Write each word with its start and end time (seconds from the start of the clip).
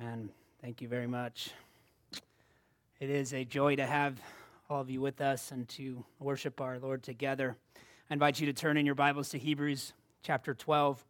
Amen. 0.00 0.30
Thank 0.60 0.82
you 0.82 0.88
very 0.88 1.06
much. 1.06 1.50
It 2.98 3.10
is 3.10 3.32
a 3.32 3.44
joy 3.44 3.76
to 3.76 3.86
have 3.86 4.20
all 4.68 4.80
of 4.80 4.90
you 4.90 5.00
with 5.00 5.20
us 5.20 5.52
and 5.52 5.68
to 5.70 6.04
worship 6.18 6.60
our 6.60 6.80
Lord 6.80 7.02
together. 7.02 7.56
I 8.10 8.14
invite 8.14 8.40
you 8.40 8.46
to 8.46 8.52
turn 8.52 8.76
in 8.76 8.86
your 8.86 8.96
Bibles 8.96 9.28
to 9.30 9.38
Hebrews 9.38 9.92
chapter 10.22 10.52
12. 10.52 11.04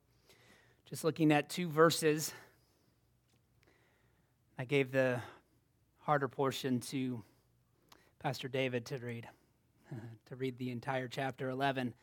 Just 0.87 1.03
looking 1.03 1.33
at 1.33 1.49
two 1.49 1.69
verses. 1.69 2.35
I 4.59 4.65
gave 4.65 4.93
the 4.93 5.21
harder 6.01 6.29
portion 6.29 6.81
to 6.81 7.23
Pastor 8.19 8.49
David 8.49 8.85
to 8.87 8.99
read, 8.99 9.27
to 10.29 10.37
read 10.37 10.59
the 10.59 10.71
entire 10.71 11.09
chapter 11.09 11.49
11. 11.49 11.95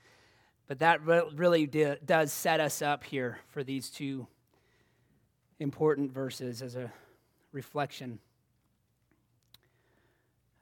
But 0.67 0.79
that 0.79 1.05
really 1.05 1.67
does 1.67 2.31
set 2.33 2.59
us 2.59 2.81
up 2.81 3.03
here 3.03 3.37
for 3.49 3.63
these 3.63 3.89
two 3.89 4.25
important 5.61 6.11
verses 6.11 6.63
as 6.63 6.75
a 6.75 6.91
reflection 7.51 8.17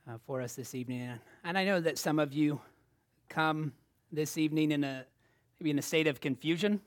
uh, 0.10 0.18
for 0.26 0.42
us 0.42 0.56
this 0.56 0.76
evening. 0.76 1.10
And 1.46 1.58
I 1.58 1.64
know 1.64 1.80
that 1.80 1.98
some 1.98 2.20
of 2.20 2.34
you 2.34 2.60
come 3.30 3.72
this 4.12 4.38
evening 4.38 4.74
in 4.74 4.84
a 4.84 5.06
maybe 5.58 5.70
in 5.70 5.80
a 5.80 5.82
state 5.82 6.08
of 6.08 6.20
confusion. 6.20 6.82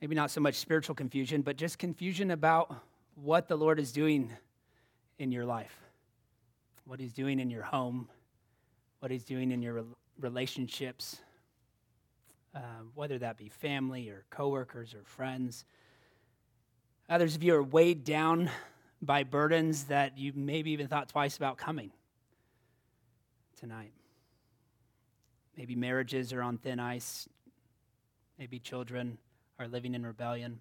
Maybe 0.00 0.14
not 0.14 0.30
so 0.30 0.40
much 0.40 0.54
spiritual 0.56 0.94
confusion, 0.94 1.42
but 1.42 1.56
just 1.56 1.78
confusion 1.78 2.30
about 2.30 2.72
what 3.16 3.48
the 3.48 3.56
Lord 3.56 3.80
is 3.80 3.90
doing 3.90 4.30
in 5.18 5.32
your 5.32 5.44
life, 5.44 5.76
what 6.84 7.00
He's 7.00 7.12
doing 7.12 7.40
in 7.40 7.50
your 7.50 7.62
home, 7.62 8.08
what 9.00 9.10
He's 9.10 9.24
doing 9.24 9.50
in 9.50 9.60
your 9.60 9.84
relationships, 10.20 11.18
uh, 12.54 12.60
whether 12.94 13.18
that 13.18 13.36
be 13.36 13.48
family 13.48 14.08
or 14.08 14.24
coworkers 14.30 14.94
or 14.94 15.02
friends. 15.04 15.64
Others 17.12 17.36
of 17.36 17.42
you 17.42 17.54
are 17.54 17.62
weighed 17.62 18.04
down 18.04 18.50
by 19.02 19.22
burdens 19.22 19.84
that 19.84 20.16
you 20.16 20.32
maybe 20.34 20.70
even 20.70 20.88
thought 20.88 21.10
twice 21.10 21.36
about 21.36 21.58
coming 21.58 21.90
tonight. 23.60 23.92
Maybe 25.54 25.76
marriages 25.76 26.32
are 26.32 26.40
on 26.40 26.56
thin 26.56 26.80
ice. 26.80 27.28
Maybe 28.38 28.58
children 28.58 29.18
are 29.58 29.68
living 29.68 29.94
in 29.94 30.06
rebellion. 30.06 30.58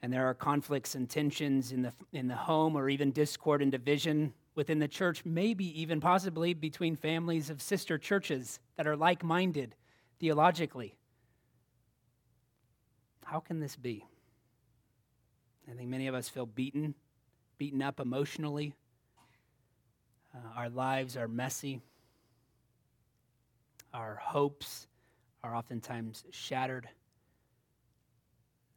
And 0.00 0.10
there 0.10 0.24
are 0.24 0.32
conflicts 0.32 0.94
and 0.94 1.06
tensions 1.06 1.70
in 1.70 1.82
the, 1.82 1.92
in 2.10 2.28
the 2.28 2.34
home 2.34 2.76
or 2.76 2.88
even 2.88 3.10
discord 3.10 3.60
and 3.60 3.70
division 3.70 4.32
within 4.54 4.78
the 4.78 4.88
church, 4.88 5.22
maybe 5.26 5.78
even 5.78 6.00
possibly 6.00 6.54
between 6.54 6.96
families 6.96 7.50
of 7.50 7.60
sister 7.60 7.98
churches 7.98 8.58
that 8.78 8.86
are 8.86 8.96
like 8.96 9.22
minded 9.22 9.74
theologically. 10.18 10.97
How 13.28 13.40
can 13.40 13.60
this 13.60 13.76
be? 13.76 14.06
I 15.70 15.74
think 15.74 15.90
many 15.90 16.06
of 16.06 16.14
us 16.14 16.30
feel 16.30 16.46
beaten, 16.46 16.94
beaten 17.58 17.82
up 17.82 18.00
emotionally. 18.00 18.72
Uh, 20.34 20.38
our 20.56 20.70
lives 20.70 21.14
are 21.14 21.28
messy. 21.28 21.82
Our 23.92 24.14
hopes 24.14 24.86
are 25.44 25.54
oftentimes 25.54 26.24
shattered. 26.30 26.88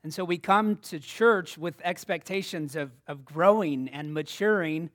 And 0.04 0.14
so 0.14 0.26
we 0.26 0.38
come 0.38 0.76
to 0.84 1.00
church 1.00 1.58
with 1.58 1.76
expectations 1.82 2.76
of, 2.76 2.92
of 3.08 3.24
growing 3.24 3.88
and 3.88 4.14
maturing, 4.14 4.90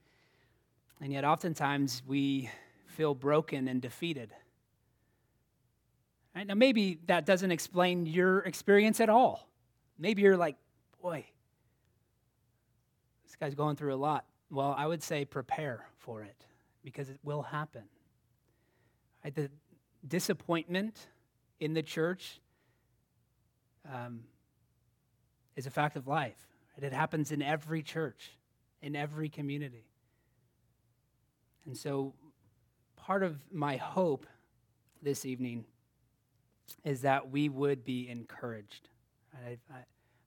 and 1.00 1.14
yet 1.14 1.24
oftentimes 1.24 2.02
we 2.06 2.50
feel 2.88 3.14
broken 3.14 3.68
and 3.68 3.80
defeated. 3.80 4.34
Right? 6.36 6.46
Now, 6.46 6.54
maybe 6.54 6.98
that 7.06 7.24
doesn't 7.24 7.50
explain 7.50 8.04
your 8.04 8.40
experience 8.40 9.00
at 9.00 9.08
all. 9.08 9.48
Maybe 9.98 10.20
you're 10.20 10.36
like, 10.36 10.56
boy, 11.00 11.24
this 13.24 13.36
guy's 13.36 13.54
going 13.54 13.76
through 13.76 13.94
a 13.94 13.96
lot. 13.96 14.26
Well, 14.50 14.74
I 14.76 14.86
would 14.86 15.02
say 15.02 15.24
prepare 15.24 15.86
for 15.96 16.22
it 16.22 16.44
because 16.84 17.08
it 17.08 17.18
will 17.24 17.40
happen. 17.40 17.84
Right? 19.24 19.34
The 19.34 19.50
disappointment 20.06 21.08
in 21.58 21.72
the 21.72 21.82
church 21.82 22.38
um, 23.90 24.20
is 25.56 25.66
a 25.66 25.70
fact 25.70 25.96
of 25.96 26.06
life. 26.06 26.36
Right? 26.76 26.86
It 26.86 26.92
happens 26.92 27.32
in 27.32 27.40
every 27.40 27.82
church, 27.82 28.36
in 28.82 28.94
every 28.94 29.30
community. 29.30 29.86
And 31.64 31.74
so, 31.74 32.12
part 32.94 33.22
of 33.22 33.38
my 33.50 33.78
hope 33.78 34.26
this 35.00 35.24
evening 35.24 35.64
is 36.84 37.02
that 37.02 37.30
we 37.30 37.48
would 37.48 37.84
be 37.84 38.08
encouraged. 38.08 38.88
I, 39.34 39.58
I, 39.72 39.78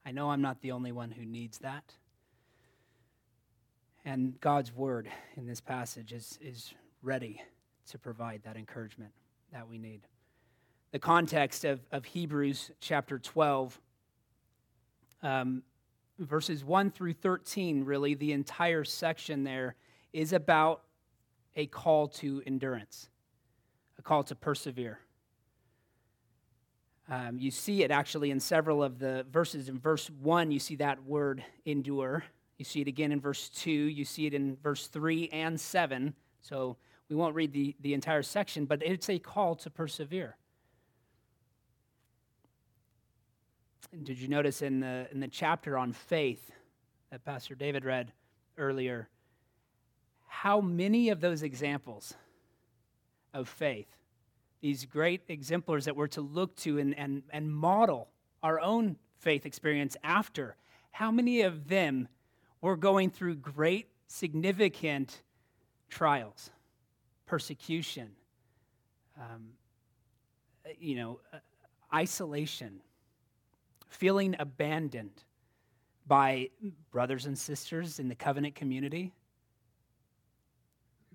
I 0.06 0.12
know 0.12 0.30
I'm 0.30 0.42
not 0.42 0.62
the 0.62 0.72
only 0.72 0.92
one 0.92 1.12
who 1.12 1.26
needs 1.26 1.60
that. 1.60 1.94
And 4.06 4.40
God's 4.40 4.74
word 4.74 5.10
in 5.36 5.46
this 5.46 5.62
passage 5.62 6.14
is, 6.14 6.40
is 6.42 6.74
ready 7.02 7.42
to 7.90 7.98
provide 7.98 8.42
that 8.44 8.56
encouragement 8.56 9.12
that 9.52 9.68
we 9.68 9.78
need. 9.78 10.02
The 10.92 11.00
context 11.00 11.66
of, 11.66 11.82
of 11.92 12.06
Hebrews 12.06 12.72
chapter 12.80 13.20
12, 13.20 13.80
um, 15.22 15.64
verses 16.18 16.64
1 16.64 16.92
through 16.92 17.14
13, 17.14 17.84
really, 17.84 18.16
the 18.16 18.32
entire 18.32 18.84
section 18.84 19.44
there 19.44 19.76
is 20.14 20.34
about 20.34 20.82
a 21.56 21.68
call 21.68 22.08
to 22.08 22.42
endurance, 22.46 23.10
a 23.98 24.02
call 24.02 24.24
to 24.24 24.36
persevere. 24.36 25.00
Um, 27.10 27.40
you 27.40 27.50
see 27.50 27.84
it 27.84 27.90
actually 27.90 28.30
in 28.30 28.40
several 28.40 28.84
of 28.84 29.00
the 29.00 29.26
verses. 29.32 29.68
In 29.68 29.80
verse 29.80 30.10
1, 30.22 30.52
you 30.52 30.60
see 30.60 30.76
that 30.76 31.04
word 31.04 31.44
endure. 31.66 32.24
You 32.60 32.66
see 32.66 32.82
it 32.82 32.88
again 32.88 33.12
in 33.12 33.20
verse 33.20 33.50
2. 33.50 33.72
You 33.72 34.06
see 34.06 34.28
it 34.28 34.36
in 34.36 34.58
verse 34.62 34.88
3 34.88 35.30
and 35.30 35.60
7. 35.60 36.14
So 36.42 36.78
we 37.10 37.16
won't 37.16 37.34
read 37.34 37.52
the, 37.52 37.76
the 37.82 37.96
entire 37.96 38.22
section, 38.22 38.66
but 38.66 38.84
it's 38.84 39.10
a 39.10 39.18
call 39.18 39.56
to 39.56 39.72
persevere. 39.72 40.36
And 43.92 44.06
did 44.06 44.20
you 44.20 44.28
notice 44.28 44.62
in 44.62 44.80
the, 44.80 45.08
in 45.12 45.20
the 45.20 45.28
chapter 45.28 45.80
on 45.80 45.94
faith 45.94 46.52
that 47.10 47.26
Pastor 47.26 47.56
David 47.56 47.86
read 47.86 48.12
earlier, 48.56 49.10
how 50.28 50.62
many 50.62 51.10
of 51.10 51.22
those 51.22 51.42
examples 51.42 52.14
of 53.34 53.50
faith 53.50 53.88
these 54.62 54.86
great 54.86 55.22
exemplars 55.28 55.86
that 55.86 55.96
we're 55.96 56.08
to 56.08 56.22
look 56.22 56.56
to 56.58 56.80
and, 56.80 56.98
and, 56.98 57.24
and 57.32 57.52
model 57.52 58.10
our 58.44 58.60
own 58.60 58.98
faith 59.18 59.46
experience 59.46 59.96
after, 60.04 60.56
how 60.92 61.12
many 61.12 61.42
of 61.42 61.68
them 61.68 62.08
were 62.62 62.76
going 62.76 63.10
through 63.10 63.36
great, 63.36 63.88
significant 64.08 65.22
trials, 65.90 66.50
persecution, 67.26 68.10
um, 69.18 69.50
you 70.80 70.96
know, 70.96 71.20
uh, 71.34 71.38
isolation, 71.94 72.82
feeling 73.88 74.36
abandoned 74.40 75.24
by 76.08 76.50
brothers 76.92 77.26
and 77.26 77.38
sisters 77.38 78.00
in 78.00 78.08
the 78.08 78.16
covenant 78.16 78.56
community? 78.56 79.14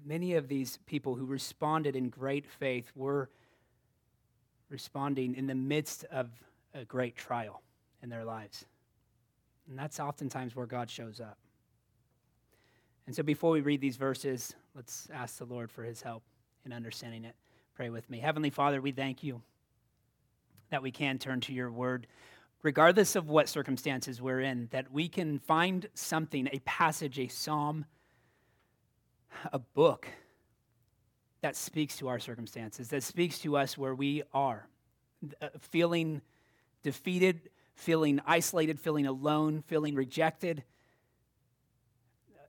Many 0.05 0.35
of 0.35 0.49
these 0.49 0.79
people 0.87 1.15
who 1.15 1.25
responded 1.25 1.97
in 1.97 2.09
great 2.09 2.47
faith 2.47 2.91
were 2.95 3.31
responding 4.69 5.35
in 5.35 5.47
the 5.47 5.55
midst 5.55 6.05
of 6.05 6.31
a 6.75 6.85
great 6.85 7.17
trial 7.17 7.63
in 8.03 8.09
their 8.09 8.25
lives. 8.25 8.65
And 9.69 9.79
that's 9.79 10.01
oftentimes 10.01 10.55
where 10.55 10.67
God 10.67 10.91
shows 10.91 11.21
up. 11.21 11.39
And 13.07 13.15
so 13.15 13.23
before 13.23 13.51
we 13.51 13.61
read 13.61 13.81
these 13.81 13.97
verses, 13.97 14.55
let's 14.75 15.09
ask 15.13 15.39
the 15.39 15.45
Lord 15.45 15.71
for 15.71 15.85
his 15.85 16.03
help 16.03 16.23
in 16.65 16.73
understanding 16.73 17.25
it. 17.25 17.35
Pray 17.75 17.91
with 17.91 18.09
me. 18.09 18.19
Heavenly 18.19 18.51
Father, 18.51 18.81
we 18.81 18.93
thank 18.93 19.23
you 19.23 19.43
that 20.71 20.83
we 20.83 20.91
can 20.91 21.19
turn 21.19 21.41
to 21.43 21.53
your 21.53 21.71
word, 21.71 22.07
regardless 22.63 23.17
of 23.17 23.29
what 23.29 23.49
circumstances 23.49 24.23
we're 24.23 24.41
in, 24.41 24.69
that 24.73 24.91
we 24.91 25.09
can 25.09 25.39
find 25.39 25.89
something, 25.95 26.49
a 26.53 26.59
passage, 26.61 27.19
a 27.19 27.29
psalm, 27.29 27.85
a 29.53 29.59
book 29.59 30.09
that 31.41 31.57
speaks 31.57 31.97
to 31.99 32.09
our 32.09 32.19
circumstances, 32.19 32.89
that 32.89 33.03
speaks 33.03 33.39
to 33.41 33.57
us 33.57 33.77
where 33.77 33.95
we 33.95 34.23
are, 34.33 34.67
uh, 35.43 35.49
feeling 35.59 36.23
defeated, 36.83 37.51
feeling 37.75 38.21
isolated, 38.27 38.81
feeling 38.81 39.07
alone, 39.07 39.63
feeling 39.67 39.95
rejected, 39.95 40.63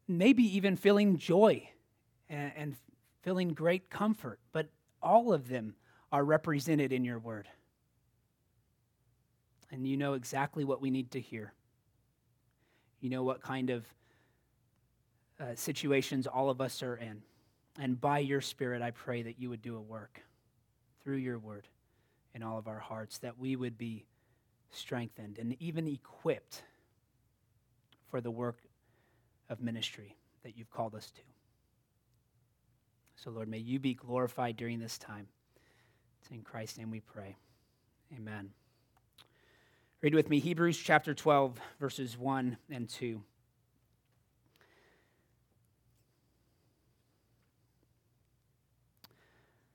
maybe 0.08 0.44
even 0.44 0.76
feeling 0.76 1.18
joy 1.18 1.68
and, 2.30 2.52
and 2.56 2.76
feeling 3.22 3.54
great 3.54 3.90
comfort. 3.90 4.40
But 4.52 4.70
all 5.02 5.34
of 5.34 5.50
them 5.50 5.76
are 6.12 6.24
represented 6.24 6.94
in 6.94 7.04
your 7.04 7.20
word. 7.20 7.48
And 9.72 9.88
you 9.88 9.98
know 9.98 10.14
exactly 10.14 10.64
what 10.64 10.82
we 10.82 10.90
need 10.90 11.12
to 11.12 11.20
hear. 11.20 11.54
You 13.02 13.10
know 13.10 13.24
what 13.24 13.42
kind 13.42 13.70
of 13.70 13.86
uh, 15.40 15.56
situations 15.56 16.28
all 16.28 16.50
of 16.50 16.62
us 16.62 16.82
are 16.84 16.96
in. 16.96 17.22
And 17.80 18.00
by 18.00 18.20
your 18.20 18.42
Spirit, 18.42 18.82
I 18.82 18.92
pray 18.92 19.24
that 19.24 19.40
you 19.40 19.50
would 19.50 19.62
do 19.62 19.76
a 19.76 19.82
work 19.82 20.22
through 21.04 21.18
your 21.18 21.38
word 21.38 21.68
in 22.34 22.44
all 22.44 22.58
of 22.58 22.68
our 22.68 22.80
hearts, 22.80 23.18
that 23.20 23.38
we 23.38 23.56
would 23.56 23.78
be 23.78 24.06
strengthened, 24.72 25.38
and 25.38 25.56
even 25.62 25.88
equipped 25.88 26.64
for 28.10 28.22
the 28.22 28.32
work 28.32 28.60
of 29.50 29.62
ministry 29.62 30.16
that 30.44 30.58
you've 30.58 30.72
called 30.72 30.96
us 30.96 31.12
to. 31.12 31.22
So, 33.16 33.32
Lord, 33.32 33.48
may 33.48 33.58
you 33.58 33.80
be 33.80 33.94
glorified 33.94 34.58
during 34.58 34.80
this 34.80 34.98
time. 34.98 35.28
It's 36.22 36.32
in 36.32 36.42
Christ's 36.42 36.78
name 36.78 36.92
we 36.92 37.00
pray. 37.00 37.36
Amen. 38.16 38.52
Read 40.02 40.14
with 40.14 40.30
me 40.30 40.40
Hebrews 40.40 40.78
chapter 40.78 41.14
12, 41.14 41.60
verses 41.80 42.18
1 42.18 42.58
and 42.70 42.90
2. 42.90 43.22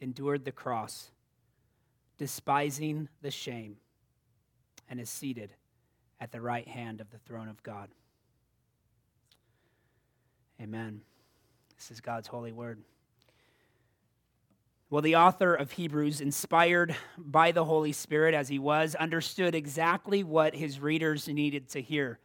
endured 0.00 0.44
the 0.44 0.52
cross, 0.52 1.10
despising 2.18 3.08
the 3.22 3.30
shame, 3.30 3.76
and 4.88 5.00
is 5.00 5.10
seated 5.10 5.52
at 6.20 6.32
the 6.32 6.40
right 6.40 6.66
hand 6.66 7.00
of 7.00 7.10
the 7.10 7.18
throne 7.18 7.48
of 7.48 7.62
God. 7.62 7.88
Amen. 10.60 11.02
This 11.76 11.90
is 11.90 12.00
God's 12.00 12.28
holy 12.28 12.52
word. 12.52 12.80
Well, 14.88 15.02
the 15.02 15.16
author 15.16 15.52
of 15.52 15.72
Hebrews, 15.72 16.20
inspired 16.20 16.94
by 17.18 17.50
the 17.50 17.64
Holy 17.64 17.92
Spirit 17.92 18.34
as 18.34 18.48
he 18.48 18.58
was, 18.58 18.94
understood 18.94 19.54
exactly 19.54 20.22
what 20.22 20.54
his 20.54 20.78
readers 20.80 21.26
needed 21.26 21.68
to 21.70 21.82
hear. 21.82 22.20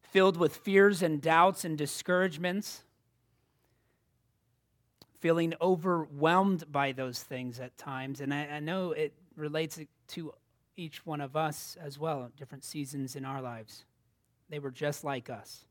Filled 0.00 0.36
with 0.36 0.56
fears 0.56 1.02
and 1.02 1.20
doubts 1.20 1.64
and 1.64 1.76
discouragements, 1.76 2.84
feeling 5.20 5.54
overwhelmed 5.60 6.70
by 6.70 6.92
those 6.92 7.22
things 7.22 7.60
at 7.60 7.76
times. 7.78 8.20
And 8.20 8.32
I, 8.32 8.46
I 8.46 8.60
know 8.60 8.92
it 8.92 9.12
relates 9.36 9.78
to 10.08 10.34
each 10.76 11.04
one 11.06 11.20
of 11.20 11.36
us 11.36 11.76
as 11.80 11.98
well, 11.98 12.30
different 12.36 12.64
seasons 12.64 13.16
in 13.16 13.24
our 13.24 13.40
lives. 13.40 13.84
They 14.48 14.58
were 14.58 14.70
just 14.70 15.04
like 15.04 15.30
us. 15.30 15.64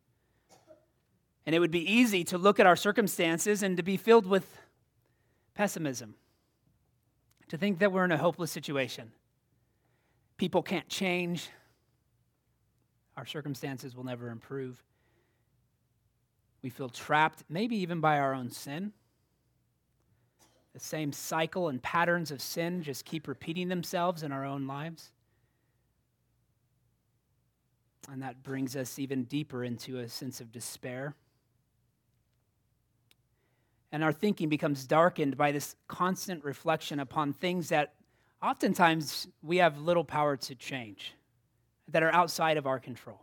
And 1.46 1.54
it 1.54 1.60
would 1.60 1.72
be 1.72 1.92
easy 1.92 2.24
to 2.26 2.38
look 2.38 2.60
at 2.60 2.66
our 2.66 2.76
circumstances 2.76 3.62
and 3.62 3.78
to 3.78 3.84
be 3.84 3.98
filled 3.98 4.26
with 4.26 4.46
pessimism, 5.54 6.16
to 7.50 7.58
think 7.58 7.80
that 7.80 7.92
we're 7.92 8.06
in 8.06 8.12
a 8.12 8.18
hopeless 8.18 8.52
situation. 8.52 9.12
People 10.38 10.64
can't 10.64 10.90
change, 10.90 11.50
our 13.16 13.26
circumstances 13.26 13.96
will 13.96 14.04
never 14.04 14.30
improve. 14.30 14.84
We 16.62 16.70
feel 16.70 16.90
trapped, 16.90 17.44
maybe 17.48 17.78
even 17.78 18.02
by 18.02 18.20
our 18.20 18.34
own 18.34 18.50
sin. 18.50 18.92
The 20.76 20.82
same 20.82 21.14
cycle 21.14 21.70
and 21.70 21.82
patterns 21.82 22.32
of 22.32 22.42
sin 22.42 22.84
just 22.84 23.06
keep 23.06 23.30
repeating 23.30 23.70
themselves 23.70 24.24
in 24.24 24.34
our 24.34 24.44
own 24.44 24.68
lives. 24.68 25.14
And 28.12 28.22
that 28.22 28.44
brings 28.44 28.76
us 28.76 29.00
even 29.00 29.24
deeper 29.24 29.64
into 29.64 30.00
a 30.00 30.10
sense 30.10 30.42
of 30.42 30.52
despair. 30.52 31.16
And 33.94 34.04
our 34.04 34.12
thinking 34.12 34.50
becomes 34.50 34.86
darkened 34.86 35.38
by 35.38 35.54
this 35.54 35.78
constant 35.88 36.44
reflection 36.44 37.00
upon 37.00 37.32
things 37.32 37.70
that 37.70 37.94
oftentimes 38.44 39.30
we 39.42 39.58
have 39.58 39.80
little 39.80 40.04
power 40.04 40.36
to 40.36 40.56
change, 40.56 41.14
that 41.88 42.04
are 42.04 42.14
outside 42.14 42.58
of 42.58 42.68
our 42.68 42.80
control. 42.80 43.22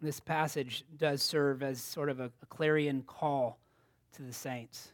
This 0.00 0.20
passage 0.20 0.86
does 0.96 1.20
serve 1.20 1.62
as 1.62 1.82
sort 1.82 2.08
of 2.08 2.18
a, 2.18 2.32
a 2.42 2.46
clarion 2.46 3.02
call 3.02 3.58
to 4.12 4.22
the 4.22 4.32
saints. 4.32 4.92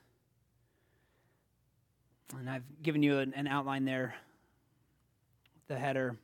And 2.38 2.48
I've 2.48 2.64
given 2.82 3.02
you 3.02 3.18
an, 3.18 3.32
an 3.34 3.46
outline 3.46 3.84
there, 3.84 4.14
the 5.66 5.78
header, 5.78 6.16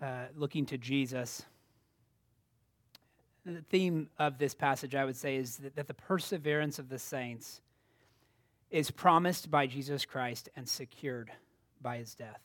uh, 0.00 0.26
looking 0.36 0.66
to 0.66 0.78
Jesus. 0.78 1.42
The 3.44 3.62
theme 3.70 4.08
of 4.18 4.38
this 4.38 4.54
passage, 4.54 4.94
I 4.94 5.04
would 5.04 5.16
say, 5.16 5.36
is 5.36 5.56
that, 5.58 5.76
that 5.76 5.88
the 5.88 5.94
perseverance 5.94 6.78
of 6.78 6.88
the 6.88 6.98
saints 6.98 7.60
is 8.70 8.90
promised 8.90 9.50
by 9.50 9.66
Jesus 9.66 10.04
Christ 10.04 10.48
and 10.56 10.68
secured 10.68 11.30
by 11.80 11.98
his 11.98 12.14
death. 12.14 12.40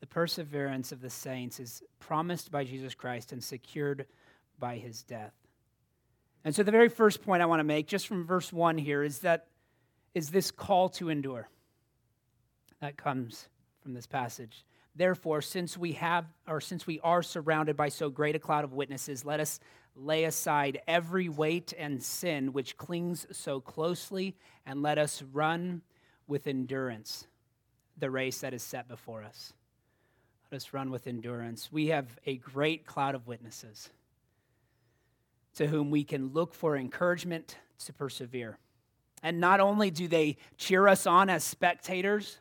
The 0.00 0.06
perseverance 0.06 0.92
of 0.92 1.02
the 1.02 1.10
saints 1.10 1.60
is 1.60 1.82
promised 1.98 2.50
by 2.50 2.64
Jesus 2.64 2.94
Christ 2.94 3.32
and 3.32 3.44
secured 3.44 4.06
by 4.58 4.76
his 4.76 5.02
death. 5.02 5.34
And 6.44 6.54
so 6.54 6.62
the 6.62 6.72
very 6.72 6.88
first 6.88 7.22
point 7.22 7.42
I 7.42 7.46
want 7.46 7.60
to 7.60 7.64
make, 7.64 7.86
just 7.86 8.06
from 8.06 8.26
verse 8.26 8.52
1 8.52 8.78
here, 8.78 9.02
is 9.02 9.20
that 9.20 9.46
is 10.14 10.30
this 10.30 10.50
call 10.50 10.88
to 10.90 11.08
endure. 11.08 11.48
That 12.80 12.96
comes 12.96 13.48
from 13.82 13.94
this 13.94 14.06
passage. 14.06 14.64
Therefore, 14.96 15.42
since 15.42 15.76
we 15.76 15.92
have 15.92 16.26
or 16.48 16.60
since 16.60 16.86
we 16.86 16.98
are 17.00 17.22
surrounded 17.22 17.76
by 17.76 17.90
so 17.90 18.10
great 18.10 18.34
a 18.34 18.38
cloud 18.38 18.64
of 18.64 18.72
witnesses, 18.72 19.24
let 19.24 19.38
us 19.38 19.60
lay 19.94 20.24
aside 20.24 20.80
every 20.88 21.28
weight 21.28 21.72
and 21.78 22.02
sin 22.02 22.52
which 22.52 22.76
clings 22.76 23.26
so 23.30 23.60
closely, 23.60 24.36
and 24.66 24.82
let 24.82 24.98
us 24.98 25.22
run 25.32 25.82
with 26.26 26.46
endurance 26.46 27.26
the 27.98 28.10
race 28.10 28.40
that 28.40 28.54
is 28.54 28.62
set 28.62 28.88
before 28.88 29.22
us. 29.22 29.52
Let 30.50 30.56
us 30.56 30.72
run 30.72 30.90
with 30.90 31.06
endurance. 31.06 31.70
We 31.70 31.88
have 31.88 32.18
a 32.26 32.36
great 32.36 32.86
cloud 32.86 33.14
of 33.14 33.26
witnesses 33.26 33.90
to 35.54 35.66
whom 35.66 35.90
we 35.90 36.04
can 36.04 36.32
look 36.32 36.54
for 36.54 36.76
encouragement 36.76 37.56
to 37.84 37.92
persevere. 37.92 38.58
And 39.22 39.40
not 39.40 39.60
only 39.60 39.90
do 39.90 40.08
they 40.08 40.36
cheer 40.56 40.88
us 40.88 41.06
on 41.06 41.28
as 41.28 41.44
spectators, 41.44 42.38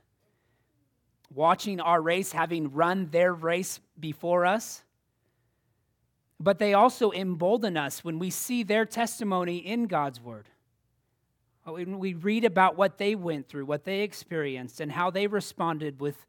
watching 1.33 1.79
our 1.79 2.01
race, 2.01 2.31
having 2.31 2.71
run 2.71 3.09
their 3.11 3.33
race 3.33 3.80
before 3.99 4.45
us, 4.45 4.83
but 6.39 6.57
they 6.57 6.73
also 6.73 7.11
embolden 7.11 7.75
us 7.75 8.04
when 8.04 8.18
we 8.18 8.30
see 8.30 8.63
their 8.63 8.85
testimony 8.85 9.57
in 9.57 9.87
God's 9.87 10.21
Word. 10.21 10.47
Uh, 11.68 11.73
when 11.73 11.99
we 11.99 12.13
read 12.13 12.45
about 12.45 12.78
what 12.78 12.97
they 12.97 13.13
went 13.13 13.49
through, 13.49 13.66
what 13.66 13.83
they 13.83 14.01
experienced, 14.01 14.80
and 14.80 14.92
how 14.92 15.11
they 15.11 15.28
responded 15.28 15.99
with, 15.99 16.25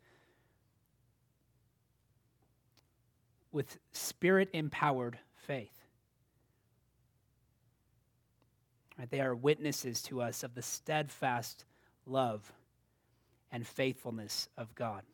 with 3.52 3.78
spirit 3.92 4.48
empowered 4.52 5.18
faith. 5.46 5.79
Right? 9.00 9.10
They 9.10 9.22
are 9.22 9.34
witnesses 9.34 10.02
to 10.02 10.20
us 10.20 10.42
of 10.42 10.54
the 10.54 10.60
steadfast 10.60 11.64
love 12.04 12.52
and 13.50 13.66
faithfulness 13.66 14.50
of 14.58 14.74
God. 14.74 15.04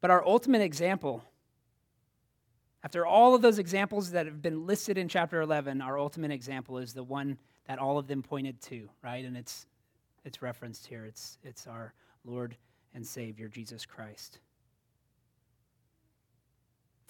But 0.00 0.12
our 0.12 0.24
ultimate 0.24 0.62
example, 0.62 1.24
after 2.84 3.04
all 3.04 3.34
of 3.34 3.42
those 3.42 3.58
examples 3.58 4.12
that 4.12 4.26
have 4.26 4.40
been 4.40 4.64
listed 4.64 4.96
in 4.96 5.08
chapter 5.08 5.40
11, 5.40 5.82
our 5.82 5.98
ultimate 5.98 6.30
example 6.30 6.78
is 6.78 6.92
the 6.92 7.02
one 7.02 7.36
that 7.66 7.80
all 7.80 7.98
of 7.98 8.06
them 8.06 8.22
pointed 8.22 8.62
to, 8.62 8.88
right? 9.02 9.24
And 9.24 9.36
it's, 9.36 9.66
it's 10.24 10.42
referenced 10.42 10.86
here. 10.86 11.04
It's, 11.04 11.36
it's 11.42 11.66
our 11.66 11.92
Lord 12.24 12.54
and 12.94 13.04
Savior, 13.04 13.48
Jesus 13.48 13.84
Christ. 13.84 14.38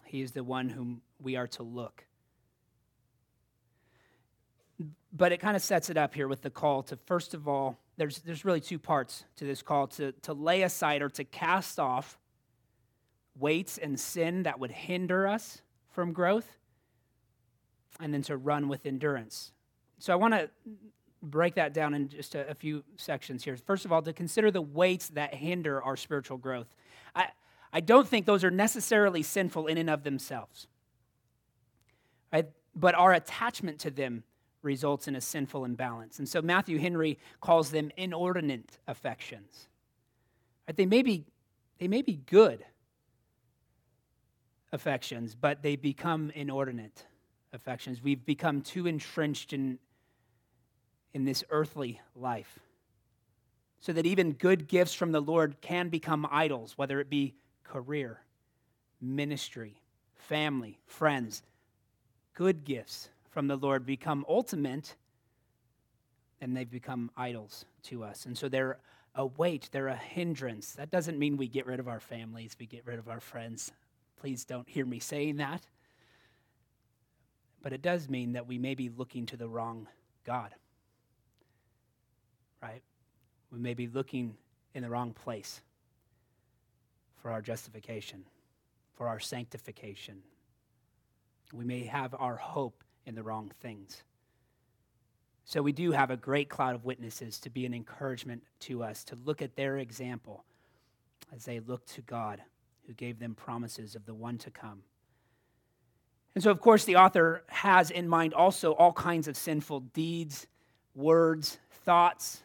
He 0.06 0.22
is 0.22 0.32
the 0.32 0.42
one 0.42 0.70
whom 0.70 1.02
we 1.20 1.36
are 1.36 1.46
to 1.48 1.62
look 1.62 2.06
but 5.12 5.32
it 5.32 5.38
kind 5.38 5.56
of 5.56 5.62
sets 5.62 5.90
it 5.90 5.96
up 5.96 6.14
here 6.14 6.28
with 6.28 6.42
the 6.42 6.50
call 6.50 6.82
to 6.82 6.96
first 7.06 7.34
of 7.34 7.48
all 7.48 7.78
there's, 7.96 8.18
there's 8.20 8.44
really 8.44 8.60
two 8.60 8.78
parts 8.78 9.24
to 9.36 9.44
this 9.44 9.62
call 9.62 9.86
to, 9.88 10.12
to 10.22 10.32
lay 10.32 10.62
aside 10.62 11.02
or 11.02 11.08
to 11.10 11.24
cast 11.24 11.78
off 11.78 12.18
weights 13.38 13.78
and 13.78 13.98
sin 13.98 14.44
that 14.44 14.58
would 14.58 14.70
hinder 14.70 15.26
us 15.26 15.60
from 15.90 16.12
growth 16.12 16.58
and 18.00 18.14
then 18.14 18.22
to 18.22 18.36
run 18.36 18.68
with 18.68 18.86
endurance. 18.86 19.52
So 19.98 20.12
i 20.12 20.16
want 20.16 20.32
to 20.32 20.48
break 21.22 21.56
that 21.56 21.74
down 21.74 21.92
in 21.92 22.08
just 22.08 22.34
a, 22.34 22.48
a, 22.48 22.54
few 22.54 22.82
sections 22.96 23.44
here. 23.44 23.54
First 23.58 23.84
of 23.84 23.92
all 23.92 24.00
to 24.00 24.12
consider 24.14 24.50
the 24.50 24.62
weights 24.62 25.08
that 25.10 25.34
hinder 25.34 25.82
our 25.82 25.96
spiritual 25.96 26.38
growth. 26.38 26.74
I, 27.14 27.28
I 27.72 27.80
don't 27.80 28.08
think 28.08 28.24
those 28.24 28.42
are 28.42 28.50
necessarily 28.50 29.22
sinful 29.22 29.66
in 29.66 29.76
and 29.76 29.90
of 29.90 30.02
themselves 30.04 30.66
right? 32.32 32.48
but 32.74 32.94
our 32.94 33.12
attachment 33.12 33.80
to 33.80 33.90
them 33.90 34.24
results 34.62 35.08
in 35.08 35.16
a 35.16 35.20
sinful 35.20 35.64
imbalance. 35.64 36.18
And 36.18 36.28
so 36.28 36.42
Matthew 36.42 36.78
Henry 36.78 37.18
calls 37.40 37.70
them 37.70 37.90
inordinate 37.96 38.78
affections. 38.86 39.68
Right? 40.66 40.76
They, 40.76 40.86
may 40.86 41.02
be, 41.02 41.24
they 41.78 41.88
may 41.88 42.02
be 42.02 42.14
good 42.14 42.64
affections, 44.72 45.34
but 45.34 45.62
they 45.62 45.76
become 45.76 46.30
inordinate 46.34 47.06
affections. 47.52 48.02
We've 48.02 48.24
become 48.24 48.60
too 48.60 48.86
entrenched 48.86 49.52
in, 49.52 49.78
in 51.14 51.24
this 51.24 51.42
earthly 51.50 52.00
life 52.14 52.58
so 53.80 53.92
that 53.94 54.06
even 54.06 54.32
good 54.32 54.68
gifts 54.68 54.92
from 54.94 55.12
the 55.12 55.20
Lord 55.20 55.60
can 55.60 55.88
become 55.88 56.28
idols, 56.30 56.76
whether 56.76 57.00
it 57.00 57.08
be 57.08 57.34
career, 57.64 58.20
ministry, 59.00 59.80
family, 60.14 60.78
friends. 60.86 61.42
Good 62.34 62.64
gifts 62.64 63.08
from 63.30 63.46
the 63.46 63.56
Lord 63.56 63.86
become 63.86 64.24
ultimate 64.28 64.96
and 66.40 66.56
they've 66.56 66.70
become 66.70 67.10
idols 67.16 67.64
to 67.84 68.02
us. 68.02 68.26
And 68.26 68.36
so 68.36 68.48
they're 68.48 68.78
a 69.14 69.26
weight, 69.26 69.68
they're 69.72 69.88
a 69.88 69.96
hindrance. 69.96 70.72
That 70.72 70.90
doesn't 70.90 71.18
mean 71.18 71.36
we 71.36 71.48
get 71.48 71.66
rid 71.66 71.80
of 71.80 71.88
our 71.88 72.00
families, 72.00 72.56
we 72.58 72.66
get 72.66 72.86
rid 72.86 72.98
of 72.98 73.08
our 73.08 73.20
friends. 73.20 73.72
Please 74.20 74.44
don't 74.44 74.68
hear 74.68 74.84
me 74.84 74.98
saying 74.98 75.36
that. 75.36 75.66
But 77.62 77.72
it 77.72 77.82
does 77.82 78.08
mean 78.08 78.32
that 78.32 78.46
we 78.46 78.58
may 78.58 78.74
be 78.74 78.88
looking 78.88 79.26
to 79.26 79.36
the 79.36 79.48
wrong 79.48 79.86
God. 80.24 80.54
Right? 82.62 82.82
We 83.50 83.58
may 83.58 83.74
be 83.74 83.86
looking 83.86 84.36
in 84.74 84.82
the 84.82 84.90
wrong 84.90 85.12
place 85.12 85.60
for 87.16 87.30
our 87.30 87.42
justification, 87.42 88.24
for 88.94 89.08
our 89.08 89.20
sanctification. 89.20 90.22
We 91.52 91.64
may 91.64 91.84
have 91.84 92.14
our 92.18 92.36
hope 92.36 92.84
in 93.10 93.16
the 93.16 93.22
wrong 93.22 93.50
things. 93.60 94.04
So 95.44 95.60
we 95.60 95.72
do 95.72 95.90
have 95.90 96.12
a 96.12 96.16
great 96.16 96.48
cloud 96.48 96.76
of 96.76 96.84
witnesses 96.84 97.40
to 97.40 97.50
be 97.50 97.66
an 97.66 97.74
encouragement 97.74 98.44
to 98.60 98.84
us, 98.84 99.02
to 99.04 99.18
look 99.24 99.42
at 99.42 99.56
their 99.56 99.78
example 99.78 100.44
as 101.34 101.44
they 101.44 101.58
look 101.58 101.84
to 101.86 102.02
God 102.02 102.40
who 102.86 102.92
gave 102.92 103.18
them 103.18 103.34
promises 103.34 103.96
of 103.96 104.06
the 104.06 104.14
one 104.14 104.38
to 104.38 104.50
come. 104.50 104.82
And 106.36 106.44
so, 106.44 106.52
of 106.52 106.60
course, 106.60 106.84
the 106.84 106.96
author 106.96 107.42
has 107.48 107.90
in 107.90 108.08
mind 108.08 108.32
also 108.32 108.72
all 108.74 108.92
kinds 108.92 109.26
of 109.26 109.36
sinful 109.36 109.80
deeds, 109.80 110.46
words, 110.94 111.58
thoughts 111.84 112.42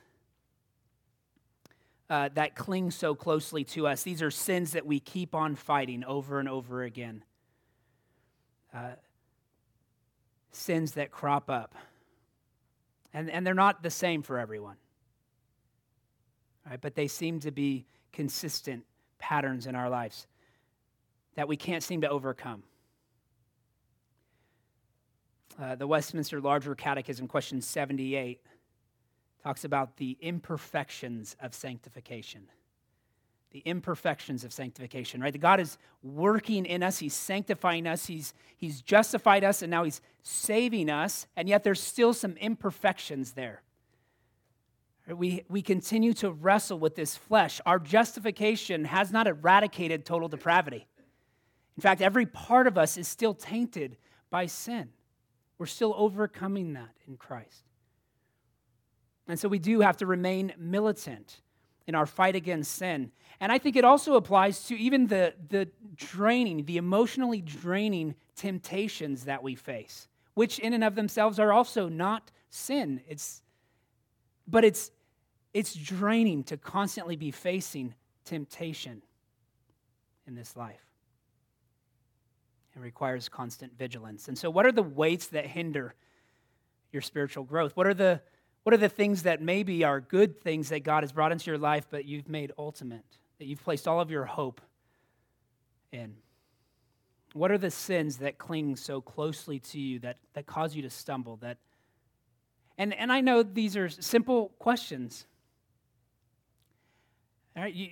uh, 2.10 2.30
that 2.34 2.56
cling 2.56 2.90
so 2.90 3.14
closely 3.14 3.64
to 3.64 3.86
us. 3.86 4.02
These 4.02 4.24
are 4.24 4.32
sins 4.32 4.72
that 4.72 4.88
we 4.88 5.00
keep 5.00 5.36
on 5.36 5.54
fighting 5.56 6.04
over 6.04 6.40
and 6.40 6.50
over 6.50 6.82
again. 6.82 7.24
Uh, 8.74 8.94
sins 10.56 10.94
that 10.94 11.12
crop 11.12 11.50
up. 11.50 11.76
And, 13.14 13.30
and 13.30 13.46
they're 13.46 13.54
not 13.54 13.84
the 13.84 13.90
same 13.90 14.22
for 14.22 14.40
everyone. 14.40 14.78
Right? 16.68 16.80
But 16.80 16.96
they 16.96 17.08
seem 17.08 17.40
to 17.42 17.52
be 17.52 17.86
consistent 18.12 18.86
patterns 19.20 19.68
in 19.68 19.76
our 19.76 19.90
lives 19.90 20.28
that 21.36 21.48
we 21.48 21.58
can't 21.58 21.84
seem 21.84 22.02
to 22.02 22.10
overcome. 22.10 22.64
Uh, 25.62 25.76
the 25.76 25.88
Westminster 25.88 26.42
Larger 26.42 26.76
Catechism, 26.76 27.28
question 27.28 27.62
78, 27.62 28.42
talks 29.44 29.64
about 29.64 29.98
the 29.98 30.18
imperfections 30.22 31.36
of 31.42 31.54
sanctification 31.54 32.48
the 33.52 33.60
imperfections 33.60 34.44
of 34.44 34.52
sanctification, 34.52 35.22
right? 35.22 35.32
That 35.32 35.40
God 35.40 35.60
is 35.60 35.78
working 36.04 36.66
in 36.66 36.84
us, 36.84 37.00
He's 37.00 37.14
sanctifying 37.14 37.88
us, 37.88 38.06
He's, 38.06 38.34
he's 38.58 38.82
justified 38.82 39.44
us, 39.44 39.62
and 39.62 39.72
now 39.72 39.84
He's 39.84 40.02
saving 40.24 40.90
us, 40.90 41.28
and 41.36 41.48
yet 41.48 41.64
there's 41.64 41.82
still 41.82 42.14
some 42.14 42.36
imperfections 42.38 43.34
there. 43.34 43.62
We, 45.08 45.44
we 45.50 45.62
continue 45.62 46.14
to 46.16 46.32
wrestle 46.32 46.80
with 46.80 46.96
this 46.96 47.16
flesh. 47.16 47.62
Our 47.66 47.78
justification 47.78 48.86
has 48.86 49.12
not 49.12 49.28
eradicated 49.28 50.04
total 50.04 50.28
depravity. 50.28 50.88
In 51.78 51.82
fact, 51.82 52.02
every 52.02 52.26
part 52.26 52.66
of 52.68 52.78
us 52.78 52.98
is 52.98 53.08
still 53.08 53.34
tainted 53.34 53.98
by 54.32 54.48
sin. 54.48 54.90
We're 55.58 55.66
still 55.68 55.94
overcoming 55.96 56.74
that 56.74 56.96
in 57.08 57.18
Christ. 57.18 57.66
And 59.28 59.40
so 59.40 59.48
we 59.48 59.60
do 59.60 59.82
have 59.82 59.98
to 59.98 60.06
remain 60.06 60.54
militant 60.58 61.42
in 61.88 61.96
our 61.96 62.06
fight 62.06 62.36
against 62.36 62.74
sin. 62.74 63.12
And 63.40 63.52
I 63.52 63.58
think 63.58 63.76
it 63.76 63.84
also 63.84 64.16
applies 64.16 64.64
to 64.66 64.76
even 64.78 65.08
the, 65.08 65.34
the 65.50 65.68
draining, 65.96 66.66
the 66.66 66.78
emotionally 66.78 67.42
draining 67.42 68.16
temptations 68.36 69.26
that 69.26 69.44
we 69.44 69.56
face, 69.56 70.08
which 70.34 70.60
in 70.60 70.74
and 70.74 70.84
of 70.84 70.96
themselves 70.96 71.40
are 71.40 71.52
also 71.52 71.90
not 71.90 72.32
sin. 72.50 73.02
It's, 73.08 73.42
but 74.48 74.64
it's, 74.64 74.92
it's 75.54 75.74
draining 75.74 76.44
to 76.46 76.58
constantly 76.58 77.16
be 77.16 77.32
facing 77.32 77.94
temptation 78.24 79.02
in 80.28 80.36
this 80.36 80.56
life. 80.56 80.86
It 82.76 82.80
requires 82.80 83.30
constant 83.30 83.78
vigilance. 83.78 84.28
And 84.28 84.38
so, 84.38 84.50
what 84.50 84.66
are 84.66 84.72
the 84.72 84.84
weights 84.84 85.28
that 85.28 85.46
hinder 85.46 85.96
your 86.92 87.02
spiritual 87.02 87.46
growth? 87.46 87.76
What 87.76 87.88
are 87.88 87.94
the 87.94 88.22
what 88.64 88.74
are 88.74 88.78
the 88.78 88.90
things 88.90 89.24
that 89.24 89.44
maybe 89.44 89.84
are 89.84 90.02
good 90.02 90.42
things 90.42 90.70
that 90.70 90.84
God 90.84 91.04
has 91.04 91.12
brought 91.12 91.32
into 91.32 91.52
your 91.52 91.60
life, 91.60 91.86
but 91.92 92.06
you've 92.06 92.28
made 92.28 92.52
ultimate, 92.58 93.06
that 93.40 93.46
you've 93.46 93.64
placed 93.64 93.88
all 93.88 94.00
of 94.00 94.12
your 94.12 94.26
hope 94.26 94.62
in? 95.92 96.16
What 97.34 97.52
are 97.52 97.58
the 97.58 97.72
sins 97.72 98.18
that 98.18 98.38
cling 98.38 98.76
so 98.76 99.02
closely 99.02 99.60
to 99.60 99.80
you 99.80 100.00
that, 100.00 100.18
that 100.34 100.46
cause 100.46 100.76
you 100.76 100.82
to 100.84 100.90
stumble? 100.90 101.38
That, 101.38 101.58
and, 102.78 102.94
and 102.94 103.12
I 103.12 103.22
know 103.22 103.44
these 103.44 103.76
are 103.76 103.90
simple 103.90 104.50
questions. 104.60 105.26
All 107.58 107.64
right, 107.64 107.74
you, 107.74 107.90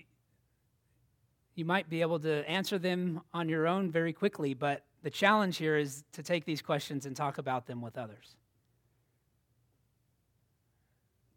you 1.56 1.66
might 1.66 1.90
be 1.90 2.02
able 2.02 2.20
to 2.20 2.50
answer 2.50 2.78
them 2.78 3.22
on 3.34 3.50
your 3.50 3.68
own 3.68 3.92
very 3.92 4.14
quickly, 4.14 4.54
but 4.54 4.84
the 5.04 5.10
challenge 5.10 5.58
here 5.58 5.78
is 5.78 6.04
to 6.14 6.24
take 6.24 6.46
these 6.46 6.62
questions 6.62 7.06
and 7.06 7.16
talk 7.16 7.38
about 7.38 7.68
them 7.68 7.82
with 7.82 7.98
others 7.98 8.36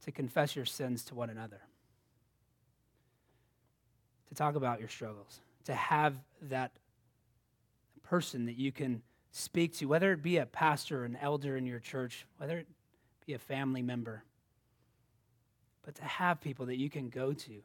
to 0.07 0.13
confess 0.13 0.55
your 0.55 0.65
sins 0.65 1.05
to 1.05 1.17
one 1.17 1.31
another, 1.31 1.61
to 4.29 4.35
talk 4.35 4.55
about 4.55 4.81
your 4.81 4.89
struggles, 4.89 5.41
to 5.65 5.75
have 5.75 6.17
that 6.43 6.73
person 8.03 8.47
that 8.47 8.57
you 8.57 8.73
can 8.73 9.03
speak 9.33 9.75
to, 9.75 9.87
whether 9.87 10.13
it 10.13 10.23
be 10.23 10.39
a 10.39 10.47
pastor, 10.47 11.05
an 11.05 11.17
elder 11.21 11.57
in 11.57 11.67
your 11.67 11.81
church, 11.81 12.27
whether 12.39 12.59
it 12.59 12.67
be 13.27 13.35
a 13.35 13.39
family 13.39 13.83
member, 13.83 14.23
but 15.85 15.95
to 15.97 16.05
have 16.05 16.41
people 16.41 16.67
that 16.67 16.79
you 16.79 16.89
can 16.89 17.09
go 17.09 17.33
to 17.33 17.63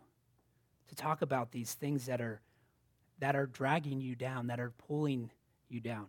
to 0.89 0.95
talk 0.95 1.21
about 1.21 1.51
these 1.51 1.73
things 1.73 2.07
that 2.07 2.19
are 2.19 2.41
that 3.19 3.35
are 3.35 3.45
dragging 3.45 4.01
you 4.01 4.15
down, 4.15 4.47
that 4.47 4.59
are 4.59 4.71
pulling 4.87 5.29
you 5.69 5.79
down. 5.79 6.07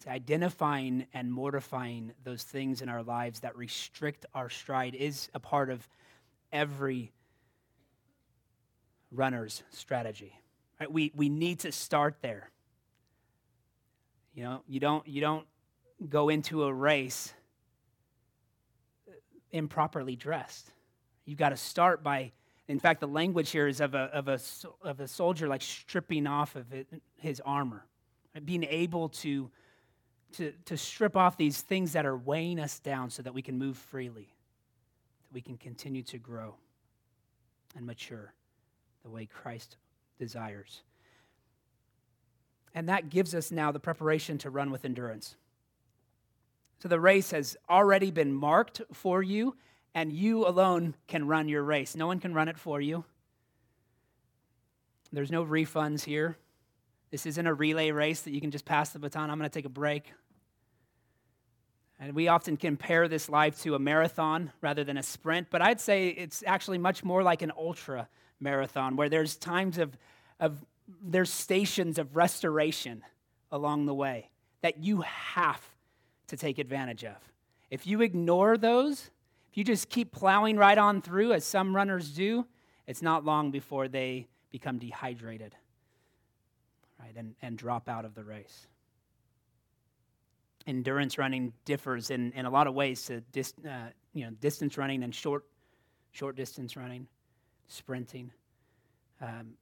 To 0.00 0.10
identifying 0.10 1.06
and 1.14 1.32
mortifying 1.32 2.12
those 2.24 2.42
things 2.42 2.80
in 2.82 2.88
our 2.88 3.02
lives 3.02 3.40
that 3.40 3.56
restrict 3.56 4.26
our 4.34 4.48
stride 4.48 4.94
is 4.94 5.28
a 5.34 5.40
part 5.40 5.70
of 5.70 5.86
every 6.50 7.12
runner's 9.14 9.62
strategy. 9.70 10.38
Right? 10.80 10.90
We, 10.90 11.12
we 11.14 11.28
need 11.28 11.60
to 11.60 11.72
start 11.72 12.16
there. 12.20 12.50
You 14.34 14.44
know, 14.44 14.62
you 14.66 14.80
don't, 14.80 15.06
you 15.06 15.20
don't 15.20 15.46
go 16.08 16.28
into 16.28 16.64
a 16.64 16.72
race 16.72 17.32
improperly 19.52 20.16
dressed. 20.16 20.70
You've 21.24 21.38
got 21.38 21.50
to 21.50 21.56
start 21.56 22.02
by, 22.02 22.32
in 22.66 22.80
fact, 22.80 23.00
the 23.00 23.06
language 23.06 23.50
here 23.50 23.68
is 23.68 23.80
of 23.80 23.94
a, 23.94 24.10
of 24.12 24.28
a, 24.28 24.38
of 24.82 25.00
a 25.00 25.06
soldier 25.06 25.46
like 25.46 25.62
stripping 25.62 26.26
off 26.26 26.56
of 26.56 26.72
it, 26.72 26.88
his 27.18 27.40
armor, 27.44 27.86
right? 28.34 28.44
being 28.44 28.64
able 28.64 29.08
to 29.10 29.50
to, 30.32 30.52
to 30.64 30.76
strip 30.76 31.16
off 31.16 31.36
these 31.36 31.60
things 31.60 31.92
that 31.92 32.04
are 32.04 32.16
weighing 32.16 32.58
us 32.58 32.80
down 32.80 33.08
so 33.08 33.22
that 33.22 33.32
we 33.32 33.40
can 33.40 33.56
move 33.56 33.76
freely, 33.76 34.34
that 35.22 35.32
we 35.32 35.40
can 35.40 35.56
continue 35.56 36.02
to 36.02 36.18
grow 36.18 36.56
and 37.76 37.86
mature 37.86 38.34
the 39.04 39.10
way 39.10 39.26
Christ 39.26 39.76
desires. 40.18 40.82
And 42.74 42.88
that 42.88 43.10
gives 43.10 43.34
us 43.34 43.52
now 43.52 43.70
the 43.70 43.78
preparation 43.78 44.38
to 44.38 44.50
run 44.50 44.70
with 44.70 44.84
endurance. 44.84 45.36
So 46.80 46.88
the 46.88 46.98
race 46.98 47.30
has 47.30 47.56
already 47.70 48.10
been 48.10 48.32
marked 48.32 48.80
for 48.92 49.22
you, 49.22 49.56
and 49.94 50.12
you 50.12 50.46
alone 50.46 50.94
can 51.06 51.26
run 51.28 51.48
your 51.48 51.62
race. 51.62 51.94
No 51.94 52.06
one 52.06 52.18
can 52.18 52.34
run 52.34 52.48
it 52.48 52.58
for 52.58 52.80
you. 52.80 53.04
There's 55.12 55.30
no 55.30 55.44
refunds 55.44 56.04
here. 56.04 56.36
This 57.12 57.26
isn't 57.26 57.46
a 57.46 57.54
relay 57.54 57.92
race 57.92 58.22
that 58.22 58.32
you 58.32 58.40
can 58.40 58.50
just 58.50 58.64
pass 58.64 58.90
the 58.90 58.98
baton. 58.98 59.30
I'm 59.30 59.38
going 59.38 59.48
to 59.48 59.54
take 59.54 59.66
a 59.66 59.68
break. 59.68 60.12
And 62.00 62.12
we 62.14 62.26
often 62.26 62.56
compare 62.56 63.06
this 63.06 63.28
life 63.28 63.62
to 63.62 63.76
a 63.76 63.78
marathon 63.78 64.50
rather 64.60 64.82
than 64.82 64.98
a 64.98 65.02
sprint, 65.02 65.46
but 65.50 65.62
I'd 65.62 65.80
say 65.80 66.08
it's 66.08 66.42
actually 66.44 66.78
much 66.78 67.04
more 67.04 67.22
like 67.22 67.42
an 67.42 67.52
ultra 67.56 68.08
marathon 68.40 68.96
where 68.96 69.08
there's 69.08 69.36
times 69.36 69.78
of, 69.78 69.96
of 70.40 70.64
there's 71.02 71.30
stations 71.30 71.98
of 71.98 72.16
restoration 72.16 73.02
along 73.50 73.86
the 73.86 73.94
way 73.94 74.30
that 74.62 74.82
you 74.82 75.02
have 75.02 75.62
to 76.28 76.36
take 76.36 76.58
advantage 76.58 77.04
of. 77.04 77.16
If 77.70 77.86
you 77.86 78.02
ignore 78.02 78.56
those, 78.56 79.10
if 79.50 79.58
you 79.58 79.64
just 79.64 79.88
keep 79.88 80.12
plowing 80.12 80.56
right 80.56 80.78
on 80.78 81.02
through, 81.02 81.32
as 81.32 81.44
some 81.44 81.74
runners 81.74 82.10
do, 82.10 82.46
it's 82.86 83.02
not 83.02 83.24
long 83.24 83.50
before 83.50 83.88
they 83.88 84.28
become 84.50 84.78
dehydrated 84.78 85.54
right, 87.00 87.14
and, 87.16 87.34
and 87.42 87.56
drop 87.56 87.88
out 87.88 88.04
of 88.04 88.14
the 88.14 88.24
race. 88.24 88.66
Endurance 90.66 91.18
running 91.18 91.52
differs 91.64 92.10
in, 92.10 92.32
in 92.32 92.46
a 92.46 92.50
lot 92.50 92.66
of 92.66 92.74
ways 92.74 93.04
to 93.04 93.20
dis, 93.32 93.52
uh, 93.68 93.88
you 94.12 94.24
know, 94.24 94.30
distance 94.40 94.78
running 94.78 95.02
and 95.02 95.14
short, 95.14 95.44
short 96.12 96.36
distance 96.36 96.76
running, 96.76 97.06
sprinting. 97.68 98.30
Um, 99.20 99.54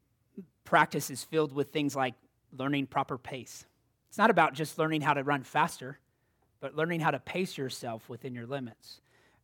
practice 0.65 1.11
is 1.11 1.23
filled 1.25 1.53
with 1.53 1.71
things 1.71 1.95
like 1.95 2.15
learning 2.57 2.87
proper 2.87 3.19
pace. 3.19 3.67
It's 4.09 4.19
not 4.19 4.31
about 4.31 4.55
just 4.55 4.79
learning 4.79 5.01
how 5.03 5.15
to 5.15 5.23
run 5.23 5.43
faster, 5.43 5.99
but 6.61 6.77
learning 6.77 7.01
how 7.01 7.11
to 7.11 7.19
pace 7.19 7.57
yourself 7.57 8.09
within 8.09 8.35
your 8.35 8.47
limits, 8.47 9.01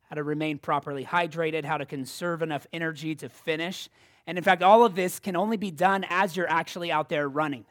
how 0.09 0.15
to 0.15 0.23
remain 0.23 0.57
properly 0.57 1.03
hydrated, 1.03 1.65
how 1.65 1.77
to 1.77 1.85
conserve 1.85 2.41
enough 2.41 2.67
energy 2.71 3.15
to 3.15 3.29
finish. 3.29 3.89
And 4.27 4.37
in 4.37 4.43
fact, 4.43 4.61
all 4.61 4.85
of 4.85 4.95
this 4.95 5.19
can 5.19 5.35
only 5.35 5.57
be 5.57 5.71
done 5.71 6.05
as 6.09 6.37
you're 6.37 6.49
actually 6.49 6.91
out 6.91 7.09
there 7.09 7.27
running. 7.27 7.65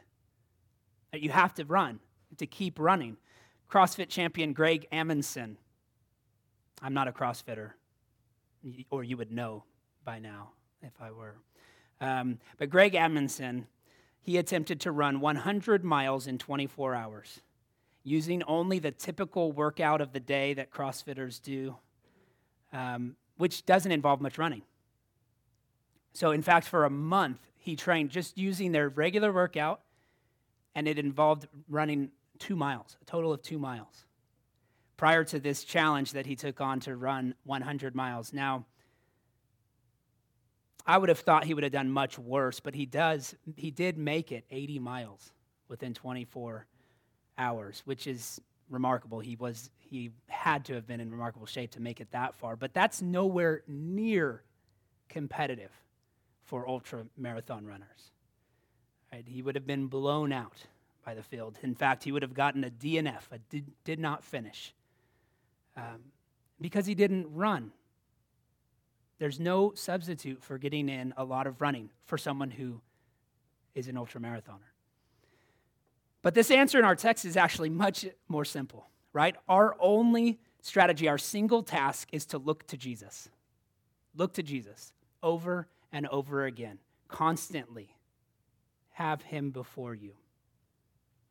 You 1.13 1.31
have 1.31 1.53
to 1.55 1.65
run, 1.65 1.99
to 2.37 2.45
keep 2.45 2.79
running. 2.79 3.17
CrossFit 3.69 4.09
champion 4.09 4.53
Greg 4.53 4.87
Amundson. 4.91 5.55
I'm 6.81 6.93
not 6.93 7.07
a 7.07 7.11
CrossFitter, 7.11 7.71
or 8.89 9.03
you 9.03 9.17
would 9.17 9.31
know 9.31 9.63
by 10.03 10.19
now 10.19 10.51
if 10.81 10.93
I 11.01 11.11
were. 11.11 11.35
Um, 12.01 12.39
but 12.57 12.69
Greg 12.69 12.93
Amundson, 12.93 13.65
he 14.21 14.37
attempted 14.37 14.79
to 14.81 14.91
run 14.91 15.19
100 15.19 15.83
miles 15.83 16.27
in 16.27 16.37
24 16.37 16.95
hours 16.95 17.41
using 18.03 18.41
only 18.43 18.79
the 18.79 18.91
typical 18.91 19.51
workout 19.51 20.01
of 20.01 20.13
the 20.13 20.19
day 20.19 20.53
that 20.53 20.71
CrossFitters 20.71 21.41
do, 21.41 21.75
um, 22.71 23.15
which 23.37 23.65
doesn't 23.65 23.91
involve 23.91 24.21
much 24.21 24.37
running. 24.37 24.61
So, 26.13 26.31
in 26.31 26.41
fact, 26.41 26.67
for 26.67 26.85
a 26.85 26.89
month, 26.89 27.39
he 27.57 27.75
trained 27.75 28.09
just 28.09 28.37
using 28.37 28.71
their 28.71 28.89
regular 28.89 29.31
workout, 29.31 29.81
and 30.73 30.87
it 30.87 30.97
involved 30.97 31.47
running 31.67 32.09
two 32.39 32.55
miles, 32.55 32.97
a 33.01 33.05
total 33.05 33.33
of 33.33 33.41
two 33.41 33.59
miles, 33.59 34.05
prior 34.97 35.23
to 35.25 35.39
this 35.39 35.63
challenge 35.63 36.13
that 36.13 36.25
he 36.25 36.35
took 36.35 36.61
on 36.61 36.79
to 36.81 36.95
run 36.95 37.35
100 37.43 37.95
miles. 37.95 38.33
Now, 38.33 38.65
I 40.85 40.97
would 40.97 41.09
have 41.09 41.19
thought 41.19 41.43
he 41.43 41.53
would 41.53 41.63
have 41.63 41.73
done 41.73 41.91
much 41.91 42.17
worse, 42.17 42.59
but 42.59 42.73
he 42.73 42.85
does. 42.85 43.35
He 43.55 43.71
did 43.71 43.97
make 43.97 44.31
it 44.31 44.45
80 44.49 44.79
miles 44.79 45.31
within 45.67 45.93
24 45.93 46.65
hours, 47.37 47.81
which 47.85 48.07
is 48.07 48.41
remarkable. 48.69 49.19
He 49.19 49.35
was 49.35 49.69
he 49.77 50.11
had 50.27 50.65
to 50.65 50.73
have 50.75 50.85
been 50.85 50.99
in 50.99 51.09
remarkable 51.11 51.47
shape 51.47 51.71
to 51.71 51.81
make 51.81 51.99
it 51.99 52.11
that 52.11 52.35
far, 52.35 52.55
but 52.55 52.73
that's 52.73 53.01
nowhere 53.01 53.63
near 53.67 54.43
competitive 55.09 55.71
for 56.43 56.67
ultra 56.67 57.05
marathon 57.17 57.65
runners. 57.65 58.11
Right? 59.11 59.25
He 59.27 59.41
would 59.41 59.55
have 59.55 59.65
been 59.65 59.87
blown 59.87 60.31
out 60.31 60.65
by 61.03 61.15
the 61.15 61.23
field. 61.23 61.57
In 61.63 61.73
fact, 61.73 62.03
he 62.03 62.11
would 62.11 62.21
have 62.21 62.33
gotten 62.33 62.63
a 62.63 62.69
DNF, 62.69 63.21
a 63.31 63.39
did, 63.49 63.65
did 63.83 63.99
not 63.99 64.23
finish, 64.23 64.73
um, 65.75 66.11
because 66.61 66.85
he 66.85 66.93
didn't 66.93 67.33
run. 67.33 67.71
There's 69.19 69.39
no 69.39 69.73
substitute 69.75 70.41
for 70.41 70.57
getting 70.57 70.89
in 70.89 71.13
a 71.17 71.23
lot 71.23 71.45
of 71.45 71.61
running 71.61 71.89
for 72.05 72.17
someone 72.17 72.49
who 72.49 72.81
is 73.75 73.87
an 73.87 73.95
ultramarathoner. 73.95 74.71
But 76.21 76.33
this 76.33 76.49
answer 76.51 76.79
in 76.79 76.85
our 76.85 76.95
text 76.95 77.25
is 77.25 77.37
actually 77.37 77.69
much 77.69 78.05
more 78.27 78.45
simple, 78.45 78.87
right? 79.13 79.35
Our 79.47 79.75
only 79.79 80.39
strategy, 80.61 81.07
our 81.07 81.17
single 81.17 81.63
task 81.63 82.09
is 82.11 82.25
to 82.27 82.37
look 82.37 82.65
to 82.67 82.77
Jesus. 82.77 83.29
Look 84.15 84.33
to 84.33 84.43
Jesus 84.43 84.93
over 85.21 85.67
and 85.91 86.07
over 86.07 86.45
again, 86.45 86.79
constantly. 87.07 87.95
Have 88.91 89.21
him 89.21 89.51
before 89.51 89.95
you. 89.95 90.13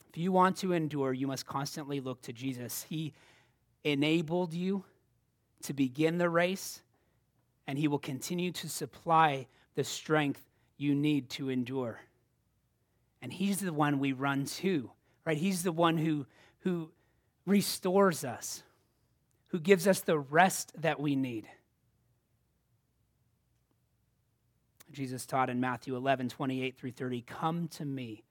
If 0.08 0.16
you 0.16 0.32
want 0.32 0.56
to 0.58 0.72
endure, 0.72 1.12
you 1.12 1.26
must 1.26 1.46
constantly 1.46 2.00
look 2.00 2.22
to 2.22 2.32
Jesus. 2.32 2.86
He 2.88 3.12
enabled 3.84 4.54
you 4.54 4.84
to 5.62 5.74
begin 5.74 6.18
the 6.18 6.30
race 6.30 6.80
and 7.68 7.78
He 7.78 7.86
will 7.86 7.98
continue 7.98 8.50
to 8.52 8.68
supply 8.68 9.46
the 9.74 9.84
strength 9.84 10.42
you 10.78 10.94
need 10.94 11.28
to 11.30 11.50
endure. 11.50 12.00
And 13.20 13.30
He's 13.30 13.60
the 13.60 13.74
one 13.74 14.00
we 14.00 14.12
run 14.12 14.46
to, 14.46 14.90
right? 15.26 15.36
He's 15.36 15.62
the 15.62 15.70
one 15.70 15.98
who, 15.98 16.26
who 16.60 16.90
restores 17.44 18.24
us, 18.24 18.62
who 19.48 19.60
gives 19.60 19.86
us 19.86 20.00
the 20.00 20.18
rest 20.18 20.72
that 20.80 20.98
we 20.98 21.14
need. 21.14 21.46
Jesus 24.90 25.26
taught 25.26 25.50
in 25.50 25.60
Matthew 25.60 25.94
11, 25.94 26.30
28 26.30 26.78
through 26.78 26.92
30 26.92 27.20
Come 27.20 27.68
to 27.68 27.84
me, 27.84 28.24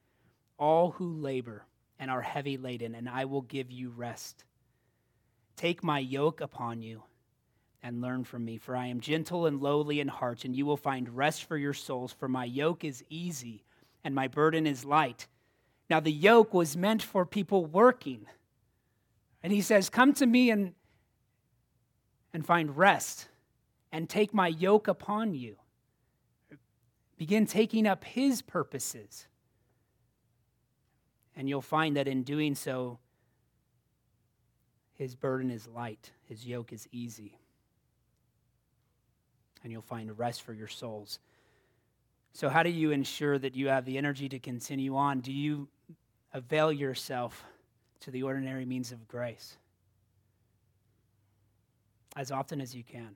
all 0.58 0.92
who 0.92 1.14
labor 1.14 1.64
and 2.00 2.10
are 2.10 2.22
heavy 2.22 2.58
laden, 2.58 2.96
and 2.96 3.08
I 3.08 3.26
will 3.26 3.44
give 3.44 3.70
you 3.72 3.92
rest. 3.92 4.44
Take 5.56 5.84
my 5.84 6.00
yoke 6.00 6.42
upon 6.42 6.82
you 6.82 7.04
and 7.84 8.02
learn 8.02 8.24
from 8.24 8.44
me, 8.44 8.58
for 8.58 8.76
I 8.76 8.88
am 8.88 9.00
gentle 9.00 9.46
and 9.46 9.62
lowly 9.62 10.00
in 10.00 10.08
heart, 10.08 10.46
and 10.46 10.56
you 10.56 10.66
will 10.66 10.78
find 10.78 11.16
rest 11.16 11.44
for 11.46 11.58
your 11.58 11.74
souls, 11.74 12.12
for 12.12 12.28
my 12.28 12.46
yoke 12.46 12.84
is 12.84 13.04
easy 13.10 13.64
and 14.04 14.16
my 14.16 14.28
burden 14.28 14.66
is 14.66 14.86
light. 14.86 15.28
Now, 15.90 16.00
the 16.00 16.12
yoke 16.12 16.54
was 16.54 16.76
meant 16.76 17.02
for 17.02 17.26
people 17.26 17.66
working. 17.66 18.26
And 19.44 19.54
he 19.54 19.62
says, 19.62 19.90
Come 19.90 20.14
to 20.16 20.26
me 20.26 20.50
and, 20.50 20.74
and 22.34 22.46
find 22.46 22.76
rest, 22.76 23.28
and 23.92 24.10
take 24.10 24.34
my 24.34 24.48
yoke 24.48 24.88
upon 24.88 25.34
you. 25.34 25.56
Begin 27.18 27.46
taking 27.46 27.88
up 27.88 28.04
his 28.04 28.42
purposes. 28.42 29.28
And 31.36 31.48
you'll 31.48 31.62
find 31.62 31.96
that 31.96 32.08
in 32.08 32.24
doing 32.24 32.56
so, 32.56 33.00
his 34.96 35.16
burden 35.16 35.52
is 35.52 35.68
light, 35.68 36.12
his 36.26 36.46
yoke 36.46 36.74
is 36.74 36.88
easy 36.92 37.38
and 39.68 39.72
you'll 39.74 39.82
find 39.82 40.18
rest 40.18 40.44
for 40.44 40.54
your 40.54 40.70
souls. 40.70 41.20
So, 42.32 42.48
how 42.48 42.64
do 42.64 42.70
you 42.70 42.92
ensure 42.92 43.38
that 43.38 43.54
you 43.54 43.68
have 43.68 43.84
the 43.84 43.98
energy 43.98 44.30
to 44.30 44.40
continue 44.40 44.96
on? 44.96 45.20
Do 45.20 45.34
you 45.34 45.68
avail 46.34 46.72
yourself 46.72 47.44
to 48.00 48.12
the 48.12 48.24
ordinary 48.24 48.64
means 48.64 48.94
of 48.94 49.10
grace 49.10 49.58
as 52.16 52.32
often 52.32 52.62
as 52.62 52.74
you 52.74 52.82
can? 52.82 53.10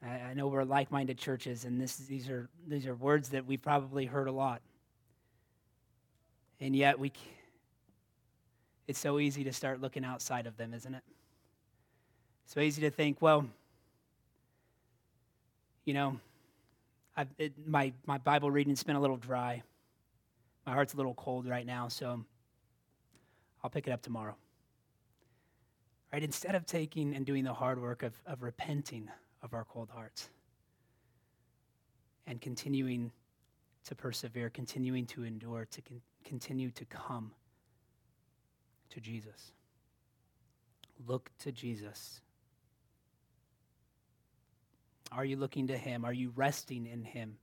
I, 0.00 0.34
know 0.34 0.46
we're 0.46 0.62
like 0.62 0.92
minded 0.92 1.18
churches, 1.18 1.64
and 1.64 1.80
this, 1.80 1.96
these, 1.96 2.28
are, 2.28 2.48
these 2.68 2.86
are 2.86 2.94
words 2.94 3.30
that 3.30 3.44
we've 3.44 3.62
probably 3.62 4.06
heard 4.06 4.28
a 4.28 4.32
lot. 4.32 4.62
And 6.60 6.76
yet, 6.76 7.00
we, 7.00 7.10
it's 8.86 9.00
so 9.00 9.18
easy 9.18 9.42
to 9.42 9.52
start 9.52 9.80
looking 9.80 10.04
outside 10.04 10.46
of 10.46 10.56
them, 10.56 10.72
isn't 10.72 10.94
it? 10.94 11.02
So 12.46 12.60
easy 12.60 12.82
to 12.82 12.90
think, 12.90 13.20
well, 13.20 13.46
you 15.84 15.94
know, 15.94 16.20
it, 17.38 17.52
my, 17.66 17.92
my 18.06 18.18
Bible 18.18 18.50
reading's 18.50 18.82
been 18.82 18.96
a 18.96 19.00
little 19.00 19.16
dry. 19.16 19.62
My 20.66 20.72
heart's 20.72 20.94
a 20.94 20.96
little 20.96 21.14
cold 21.14 21.48
right 21.48 21.66
now, 21.66 21.88
so 21.88 22.24
I'll 23.62 23.70
pick 23.70 23.86
it 23.86 23.90
up 23.90 24.02
tomorrow. 24.02 24.36
Right? 26.12 26.22
Instead 26.22 26.54
of 26.54 26.66
taking 26.66 27.14
and 27.14 27.26
doing 27.26 27.44
the 27.44 27.54
hard 27.54 27.80
work 27.80 28.02
of, 28.02 28.14
of 28.26 28.42
repenting 28.42 29.08
of 29.42 29.54
our 29.54 29.64
cold 29.64 29.88
hearts 29.90 30.28
and 32.26 32.40
continuing 32.40 33.10
to 33.84 33.94
persevere, 33.94 34.50
continuing 34.50 35.06
to 35.06 35.24
endure, 35.24 35.66
to 35.70 35.82
con- 35.82 36.00
continue 36.24 36.70
to 36.70 36.84
come 36.84 37.32
to 38.90 39.00
Jesus. 39.00 39.52
Look 41.06 41.30
to 41.40 41.50
Jesus 41.50 42.20
are 45.14 45.24
you 45.24 45.36
looking 45.36 45.68
to 45.68 45.76
Him? 45.76 46.04
Are 46.04 46.12
you 46.12 46.32
resting 46.34 46.86
in 46.86 47.04
Him? 47.04 47.36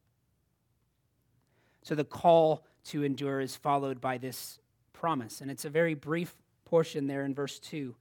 So 1.84 1.96
the 1.96 2.04
call 2.04 2.66
to 2.86 3.04
endure 3.04 3.40
is 3.40 3.56
followed 3.56 4.02
by 4.02 4.18
this 4.18 4.60
promise, 4.94 5.42
and 5.42 5.50
it's 5.50 5.66
a 5.66 5.70
very 5.70 5.94
brief 5.94 6.36
portion 6.66 7.08
there 7.08 7.24
in 7.24 7.34
verse 7.34 7.60
2 7.60 7.96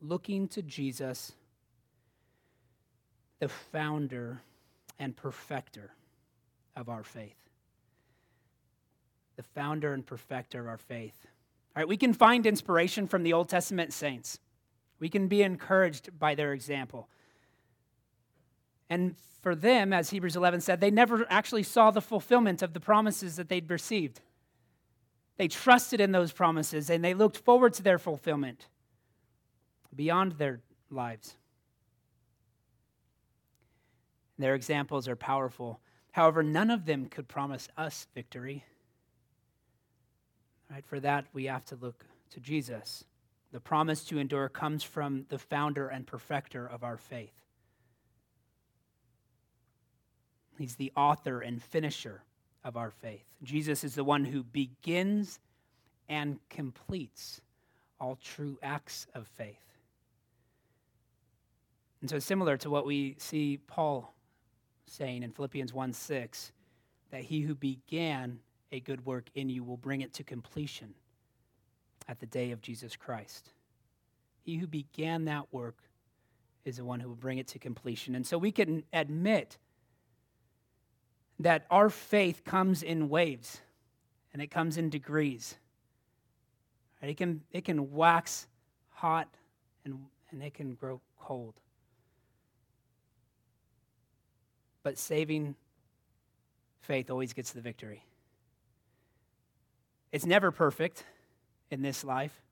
looking 0.00 0.46
to 0.48 0.60
Jesus, 0.60 1.32
the 3.38 3.48
founder 3.48 4.42
and 4.98 5.16
perfecter 5.16 5.92
of 6.76 6.88
our 6.88 7.02
faith. 7.02 7.36
The 9.36 9.42
founder 9.42 9.94
and 9.94 10.04
perfecter 10.04 10.60
of 10.60 10.68
our 10.68 10.78
faith. 10.78 11.26
All 11.74 11.80
right, 11.80 11.88
we 11.88 11.96
can 11.96 12.12
find 12.12 12.46
inspiration 12.46 13.08
from 13.08 13.22
the 13.22 13.32
Old 13.32 13.48
Testament 13.48 13.92
saints. 13.92 14.38
We 15.00 15.08
can 15.08 15.26
be 15.26 15.42
encouraged 15.42 16.18
by 16.18 16.34
their 16.34 16.52
example. 16.52 17.08
And 18.94 19.16
for 19.42 19.56
them, 19.56 19.92
as 19.92 20.10
Hebrews 20.10 20.36
11 20.36 20.60
said, 20.60 20.80
they 20.80 20.92
never 20.92 21.26
actually 21.28 21.64
saw 21.64 21.90
the 21.90 22.00
fulfillment 22.00 22.62
of 22.62 22.74
the 22.74 22.78
promises 22.80 23.34
that 23.34 23.48
they'd 23.48 23.68
received. 23.68 24.20
They 25.36 25.48
trusted 25.48 26.00
in 26.00 26.12
those 26.12 26.30
promises 26.30 26.88
and 26.88 27.04
they 27.04 27.12
looked 27.12 27.38
forward 27.38 27.74
to 27.74 27.82
their 27.82 27.98
fulfillment. 27.98 28.68
beyond 29.92 30.32
their 30.32 30.60
lives. 30.90 31.36
Their 34.38 34.54
examples 34.54 35.08
are 35.08 35.16
powerful. 35.16 35.80
However, 36.12 36.44
none 36.44 36.70
of 36.70 36.84
them 36.84 37.06
could 37.06 37.26
promise 37.26 37.68
us 37.76 38.06
victory. 38.14 38.64
Right? 40.70 40.86
For 40.86 41.00
that, 41.00 41.26
we 41.32 41.46
have 41.46 41.64
to 41.66 41.76
look 41.76 42.04
to 42.30 42.40
Jesus. 42.40 43.04
The 43.50 43.60
promise 43.60 44.04
to 44.04 44.18
endure 44.18 44.48
comes 44.48 44.84
from 44.84 45.26
the 45.30 45.38
founder 45.38 45.88
and 45.88 46.06
perfecter 46.06 46.64
of 46.66 46.84
our 46.84 46.96
faith. 46.96 47.43
He's 50.58 50.76
the 50.76 50.92
author 50.96 51.40
and 51.40 51.62
finisher 51.62 52.22
of 52.64 52.76
our 52.76 52.90
faith. 52.90 53.24
Jesus 53.42 53.84
is 53.84 53.94
the 53.94 54.04
one 54.04 54.24
who 54.24 54.42
begins 54.42 55.38
and 56.08 56.38
completes 56.48 57.40
all 58.00 58.18
true 58.22 58.58
acts 58.62 59.06
of 59.14 59.26
faith. 59.26 59.56
And 62.00 62.10
so, 62.10 62.18
similar 62.18 62.56
to 62.58 62.70
what 62.70 62.84
we 62.84 63.16
see 63.18 63.58
Paul 63.66 64.14
saying 64.86 65.22
in 65.22 65.30
Philippians 65.30 65.72
1 65.72 65.92
6, 65.92 66.52
that 67.10 67.22
he 67.22 67.40
who 67.40 67.54
began 67.54 68.40
a 68.72 68.80
good 68.80 69.06
work 69.06 69.30
in 69.34 69.48
you 69.48 69.64
will 69.64 69.76
bring 69.76 70.00
it 70.00 70.12
to 70.14 70.24
completion 70.24 70.94
at 72.08 72.20
the 72.20 72.26
day 72.26 72.50
of 72.50 72.60
Jesus 72.60 72.96
Christ. 72.96 73.52
He 74.42 74.56
who 74.56 74.66
began 74.66 75.24
that 75.24 75.52
work 75.52 75.76
is 76.64 76.76
the 76.76 76.84
one 76.84 77.00
who 77.00 77.08
will 77.08 77.16
bring 77.16 77.38
it 77.38 77.48
to 77.48 77.58
completion. 77.58 78.14
And 78.14 78.26
so 78.26 78.36
we 78.36 78.52
can 78.52 78.84
admit 78.92 79.58
that 81.40 81.66
our 81.70 81.90
faith 81.90 82.44
comes 82.44 82.82
in 82.82 83.08
waves 83.08 83.60
and 84.32 84.40
it 84.40 84.50
comes 84.50 84.76
in 84.76 84.90
degrees. 84.90 85.56
It 87.02 87.16
can, 87.16 87.42
it 87.52 87.64
can 87.64 87.92
wax 87.92 88.46
hot 88.90 89.28
and, 89.84 90.06
and 90.30 90.42
it 90.42 90.54
can 90.54 90.74
grow 90.74 91.00
cold. 91.20 91.54
But 94.82 94.98
saving 94.98 95.54
faith 96.80 97.10
always 97.10 97.32
gets 97.32 97.52
the 97.52 97.60
victory. 97.60 98.04
It's 100.12 100.26
never 100.26 100.50
perfect 100.50 101.04
in 101.70 101.82
this 101.82 102.04
life, 102.04 102.42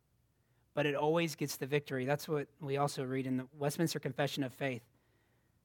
but 0.75 0.85
it 0.85 0.95
always 0.95 1.35
gets 1.35 1.57
the 1.57 1.67
victory. 1.67 2.05
That's 2.05 2.29
what 2.29 2.49
we 2.61 2.77
also 2.77 3.05
read 3.05 3.27
in 3.27 3.37
the 3.37 3.47
Westminster 3.59 4.01
Confession 4.01 4.43
of 4.43 4.53
Faith. 4.53 4.83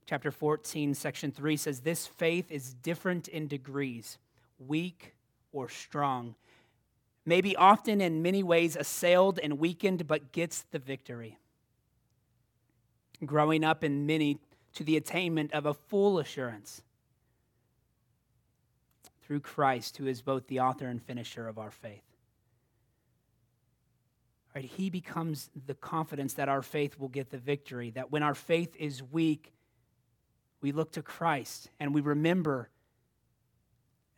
Chapter 0.08 0.32
14, 0.32 0.94
section 0.94 1.34
3 1.34 1.58
says, 1.58 1.82
This 1.82 2.08
faith 2.08 2.50
is 2.50 2.74
different 2.74 3.28
in 3.28 3.48
degrees, 3.48 4.18
weak 4.58 5.14
or 5.52 5.68
strong, 5.68 6.36
maybe 7.26 7.58
often 7.58 8.00
in 8.00 8.22
many 8.22 8.42
ways 8.42 8.78
assailed 8.78 9.38
and 9.38 9.60
weakened, 9.60 10.08
but 10.08 10.32
gets 10.32 10.62
the 10.72 10.80
victory. 10.80 11.38
Growing 13.26 13.66
up 13.66 13.84
in 13.84 14.06
many 14.06 14.38
to 14.76 14.86
the 14.86 14.96
attainment 14.96 15.52
of 15.52 15.66
a 15.66 15.74
full 15.74 16.20
assurance 16.20 16.84
through 19.24 19.42
Christ, 19.42 19.98
who 19.98 20.08
is 20.08 20.22
both 20.22 20.48
the 20.48 20.62
author 20.62 20.88
and 20.88 21.04
finisher 21.04 21.50
of 21.50 21.60
our 21.60 21.72
faith. 21.72 22.04
Right, 24.56 24.64
he 24.64 24.90
becomes 24.90 25.50
the 25.66 25.76
confidence 25.76 26.36
that 26.36 26.48
our 26.48 26.62
faith 26.62 26.98
will 26.98 27.10
get 27.10 27.30
the 27.30 27.38
victory, 27.38 27.90
that 27.90 28.10
when 28.10 28.24
our 28.24 28.36
faith 28.36 28.74
is 28.80 29.04
weak, 29.04 29.52
we 30.62 30.72
look 30.72 30.92
to 30.94 31.02
Christ 31.02 31.70
and 31.80 31.94
we 31.94 32.02
remember 32.02 32.70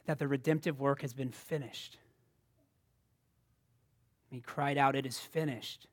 that 0.05 0.19
the 0.19 0.27
redemptive 0.27 0.79
work 0.79 1.01
has 1.01 1.13
been 1.13 1.31
finished. 1.31 1.97
He 4.29 4.41
cried 4.41 4.77
out, 4.77 4.95
It 4.95 5.05
is 5.05 5.19
finished. 5.19 5.87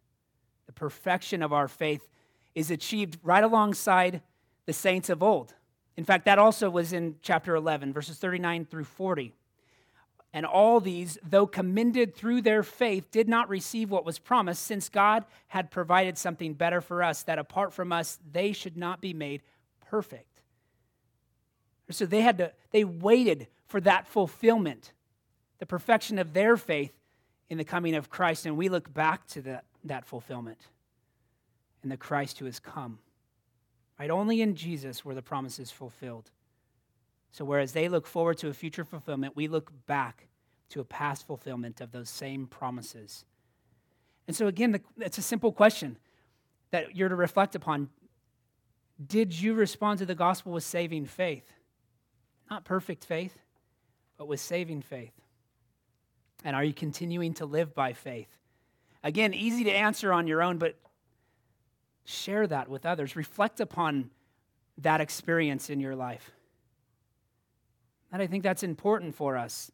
The 0.66 0.72
perfection 0.72 1.42
of 1.42 1.52
our 1.52 1.68
faith 1.68 2.08
is 2.54 2.70
achieved 2.70 3.18
right 3.22 3.44
alongside 3.44 4.22
the 4.66 4.72
saints 4.72 5.10
of 5.10 5.22
old. 5.22 5.54
In 5.96 6.04
fact, 6.04 6.24
that 6.26 6.38
also 6.38 6.68
was 6.68 6.92
in 6.92 7.16
chapter 7.22 7.54
11, 7.54 7.92
verses 7.92 8.18
39 8.18 8.66
through 8.66 8.84
40. 8.84 9.34
And 10.32 10.44
all 10.44 10.80
these, 10.80 11.16
though 11.26 11.46
commended 11.46 12.14
through 12.14 12.42
their 12.42 12.62
faith, 12.62 13.10
did 13.10 13.28
not 13.28 13.48
receive 13.48 13.90
what 13.90 14.04
was 14.04 14.18
promised, 14.18 14.64
since 14.64 14.90
God 14.90 15.24
had 15.48 15.70
provided 15.70 16.18
something 16.18 16.52
better 16.52 16.82
for 16.82 17.02
us, 17.02 17.22
that 17.22 17.38
apart 17.38 17.72
from 17.72 17.92
us, 17.92 18.18
they 18.32 18.52
should 18.52 18.76
not 18.76 19.00
be 19.00 19.14
made 19.14 19.42
perfect. 19.88 20.35
So 21.90 22.06
they 22.06 22.22
had 22.22 22.38
to, 22.38 22.52
they 22.70 22.84
waited 22.84 23.46
for 23.66 23.80
that 23.82 24.06
fulfillment, 24.06 24.92
the 25.58 25.66
perfection 25.66 26.18
of 26.18 26.32
their 26.32 26.56
faith 26.56 26.92
in 27.48 27.58
the 27.58 27.64
coming 27.64 27.94
of 27.94 28.10
Christ. 28.10 28.46
And 28.46 28.56
we 28.56 28.68
look 28.68 28.92
back 28.92 29.26
to 29.28 29.42
that, 29.42 29.64
that 29.84 30.04
fulfillment 30.04 30.58
in 31.82 31.88
the 31.88 31.96
Christ 31.96 32.38
who 32.38 32.46
has 32.46 32.58
come. 32.58 32.98
Right? 33.98 34.10
Only 34.10 34.42
in 34.42 34.54
Jesus 34.54 35.04
were 35.04 35.14
the 35.14 35.22
promises 35.22 35.70
fulfilled. 35.70 36.30
So, 37.32 37.44
whereas 37.44 37.72
they 37.72 37.88
look 37.88 38.06
forward 38.06 38.38
to 38.38 38.48
a 38.48 38.54
future 38.54 38.84
fulfillment, 38.84 39.36
we 39.36 39.46
look 39.46 39.70
back 39.86 40.26
to 40.70 40.80
a 40.80 40.84
past 40.84 41.26
fulfillment 41.26 41.80
of 41.80 41.92
those 41.92 42.08
same 42.08 42.46
promises. 42.46 43.24
And 44.26 44.34
so, 44.34 44.46
again, 44.46 44.72
the, 44.72 44.80
it's 44.98 45.18
a 45.18 45.22
simple 45.22 45.52
question 45.52 45.98
that 46.70 46.96
you're 46.96 47.08
to 47.08 47.16
reflect 47.16 47.54
upon. 47.54 47.90
Did 49.06 49.38
you 49.38 49.54
respond 49.54 49.98
to 49.98 50.06
the 50.06 50.14
gospel 50.14 50.52
with 50.52 50.64
saving 50.64 51.06
faith? 51.06 51.52
Not 52.50 52.64
perfect 52.64 53.04
faith, 53.04 53.36
but 54.18 54.28
with 54.28 54.40
saving 54.40 54.82
faith. 54.82 55.12
And 56.44 56.54
are 56.54 56.64
you 56.64 56.74
continuing 56.74 57.34
to 57.34 57.46
live 57.46 57.74
by 57.74 57.92
faith? 57.92 58.28
Again, 59.02 59.34
easy 59.34 59.64
to 59.64 59.70
answer 59.70 60.12
on 60.12 60.26
your 60.26 60.42
own, 60.42 60.58
but 60.58 60.76
Share 62.06 62.46
that 62.46 62.68
with 62.68 62.86
others. 62.86 63.16
Reflect 63.16 63.58
upon 63.58 64.10
that 64.78 65.00
experience 65.00 65.70
in 65.70 65.80
your 65.80 65.96
life. 65.96 66.30
And 68.12 68.22
I 68.22 68.28
think 68.28 68.44
that's 68.44 68.62
important 68.62 69.16
for 69.16 69.36
us. 69.36 69.72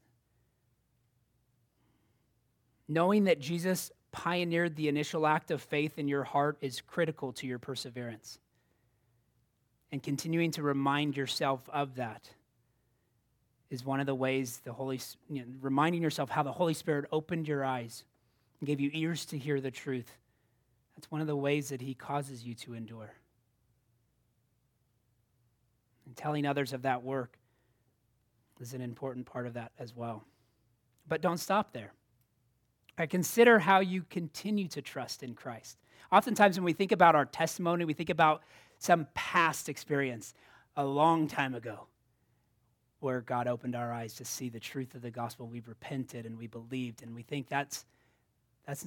Knowing 2.89 3.25
that 3.25 3.39
Jesus 3.39 3.93
pioneered 4.13 4.77
the 4.77 4.89
initial 4.89 5.27
act 5.27 5.51
of 5.51 5.61
faith 5.61 5.99
in 5.99 6.09
your 6.09 6.25
heart 6.25 6.57
is 6.63 6.81
critical 6.81 7.33
to 7.35 7.47
your 7.47 7.59
perseverance. 7.59 8.39
And 9.93 10.03
continuing 10.03 10.53
to 10.53 10.63
remind 10.63 11.19
yourself 11.19 11.69
of 11.71 11.97
that 11.97 12.31
is 13.73 13.87
one 13.87 14.01
of 14.01 14.07
the 14.07 14.15
ways 14.15 14.61
the 14.65 14.73
Holy 14.73 15.01
you 15.31 15.41
know, 15.41 15.47
reminding 15.63 16.03
yourself 16.03 16.29
how 16.29 16.43
the 16.43 16.53
Holy 16.53 16.75
Spirit 16.75 17.07
opened 17.11 17.49
your 17.49 17.65
eyes 17.65 18.05
and 18.61 18.67
gave 18.67 18.81
you 18.81 18.91
ears 18.93 19.25
to 19.25 19.39
hear 19.39 19.63
the 19.63 19.71
truth 19.71 20.19
that's 20.95 21.11
one 21.11 21.23
of 21.23 21.27
the 21.27 21.35
ways 21.35 21.71
that 21.71 21.81
He 21.81 21.95
causes 21.95 22.45
you 22.45 22.55
to 22.57 22.75
endure. 22.75 23.15
And 26.05 26.15
telling 26.15 26.45
others 26.45 26.75
of 26.75 26.83
that 26.83 27.03
work 27.03 27.39
is 28.61 28.75
an 28.75 28.83
important 28.83 29.25
part 29.25 29.47
of 29.47 29.55
that 29.55 29.73
as 29.79 29.97
well. 29.97 30.23
But 31.09 31.23
don't 31.23 31.39
stop 31.39 31.73
there. 31.73 31.95
I 32.99 33.07
consider 33.07 33.59
how 33.59 33.81
you 33.81 34.05
continue 34.11 34.69
to 34.69 34.83
trust 34.83 35.23
in 35.23 35.35
Christ. 35.35 35.79
Oftentimes, 36.13 36.59
when 36.59 36.65
we 36.65 36.75
think 36.75 36.93
about 36.93 37.15
our 37.15 37.25
testimony, 37.25 37.87
we 37.87 37.95
think 37.95 38.11
about 38.11 38.43
some 38.79 39.07
past 39.15 39.71
experience 39.71 40.35
a 40.77 40.85
long 40.85 41.27
time 41.27 41.55
ago 41.55 41.87
where 43.03 43.21
God 43.21 43.49
opened 43.49 43.75
our 43.75 43.93
eyes 43.93 44.15
to 44.15 44.25
see 44.25 44.49
the 44.49 44.61
truth 44.61 44.95
of 44.95 45.03
the 45.03 45.11
gospel. 45.11 45.49
We've 45.49 45.69
repented 45.69 46.25
and 46.25 46.39
we 46.39 46.47
believed, 46.47 47.03
and 47.03 47.15
we 47.15 47.23
think 47.23 47.49
that's, 47.49 47.85
that's, 48.67 48.87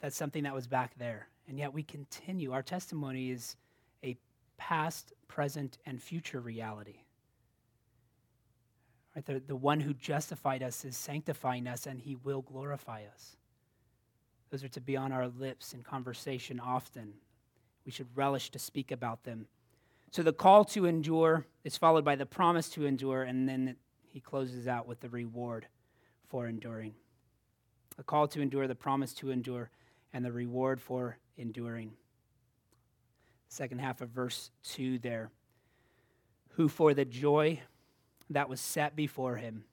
that's 0.00 0.16
something 0.16 0.44
that 0.44 0.54
was 0.54 0.66
back 0.66 0.96
there. 0.98 1.28
And 1.48 1.58
yet 1.58 1.74
we 1.74 1.82
continue. 1.82 2.52
Our 2.52 2.62
testimony 2.62 3.30
is 3.30 3.56
a 4.04 4.16
past, 4.56 5.12
present, 5.26 5.78
and 5.84 6.00
future 6.00 6.40
reality. 6.40 7.00
Right? 9.16 9.26
The, 9.26 9.42
the 9.44 9.56
one 9.56 9.80
who 9.80 9.94
justified 9.94 10.62
us 10.62 10.84
is 10.84 10.96
sanctifying 10.96 11.66
us, 11.66 11.86
and 11.86 12.00
he 12.00 12.14
will 12.14 12.42
glorify 12.42 13.02
us. 13.12 13.36
Those 14.50 14.62
are 14.62 14.68
to 14.68 14.80
be 14.80 14.96
on 14.96 15.10
our 15.12 15.26
lips 15.26 15.74
in 15.74 15.82
conversation 15.82 16.60
often. 16.60 17.14
We 17.84 17.90
should 17.90 18.08
relish 18.14 18.50
to 18.50 18.58
speak 18.58 18.92
about 18.92 19.24
them. 19.24 19.46
So 20.10 20.22
the 20.22 20.32
call 20.32 20.64
to 20.66 20.86
endure 20.86 21.46
is 21.62 21.76
followed 21.76 22.04
by 22.04 22.16
the 22.16 22.26
promise 22.26 22.68
to 22.70 22.84
endure, 22.84 23.22
and 23.22 23.48
then 23.48 23.76
he 24.08 24.20
closes 24.20 24.66
out 24.66 24.88
with 24.88 25.00
the 25.00 25.08
reward 25.08 25.66
for 26.28 26.46
enduring. 26.46 26.94
A 27.98 28.02
call 28.02 28.26
to 28.28 28.40
endure, 28.40 28.66
the 28.66 28.74
promise 28.74 29.12
to 29.14 29.30
endure, 29.30 29.70
and 30.12 30.24
the 30.24 30.32
reward 30.32 30.80
for 30.80 31.18
enduring. 31.36 31.92
Second 33.48 33.80
half 33.80 34.00
of 34.00 34.10
verse 34.10 34.50
2 34.64 34.98
there. 34.98 35.30
Who 36.50 36.68
for 36.68 36.92
the 36.94 37.04
joy 37.04 37.60
that 38.30 38.48
was 38.48 38.60
set 38.60 38.96
before 38.96 39.36
him 39.36 39.64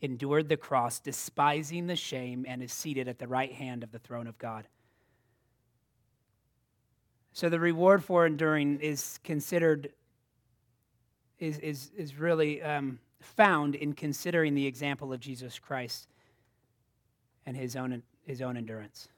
endured 0.00 0.48
the 0.48 0.56
cross, 0.56 0.98
despising 0.98 1.86
the 1.86 1.96
shame, 1.96 2.44
and 2.48 2.62
is 2.62 2.72
seated 2.72 3.08
at 3.08 3.18
the 3.18 3.28
right 3.28 3.52
hand 3.52 3.82
of 3.82 3.92
the 3.92 3.98
throne 3.98 4.26
of 4.26 4.38
God. 4.38 4.68
So 7.36 7.50
the 7.50 7.60
reward 7.60 8.02
for 8.02 8.24
enduring 8.24 8.80
is 8.80 9.20
considered, 9.22 9.92
is, 11.38 11.58
is, 11.58 11.90
is 11.94 12.18
really 12.18 12.62
um, 12.62 12.98
found 13.20 13.74
in 13.74 13.92
considering 13.92 14.54
the 14.54 14.66
example 14.66 15.12
of 15.12 15.20
Jesus 15.20 15.58
Christ 15.58 16.08
and 17.44 17.54
his 17.54 17.76
own, 17.76 18.02
his 18.22 18.40
own 18.40 18.56
endurance. 18.56 19.08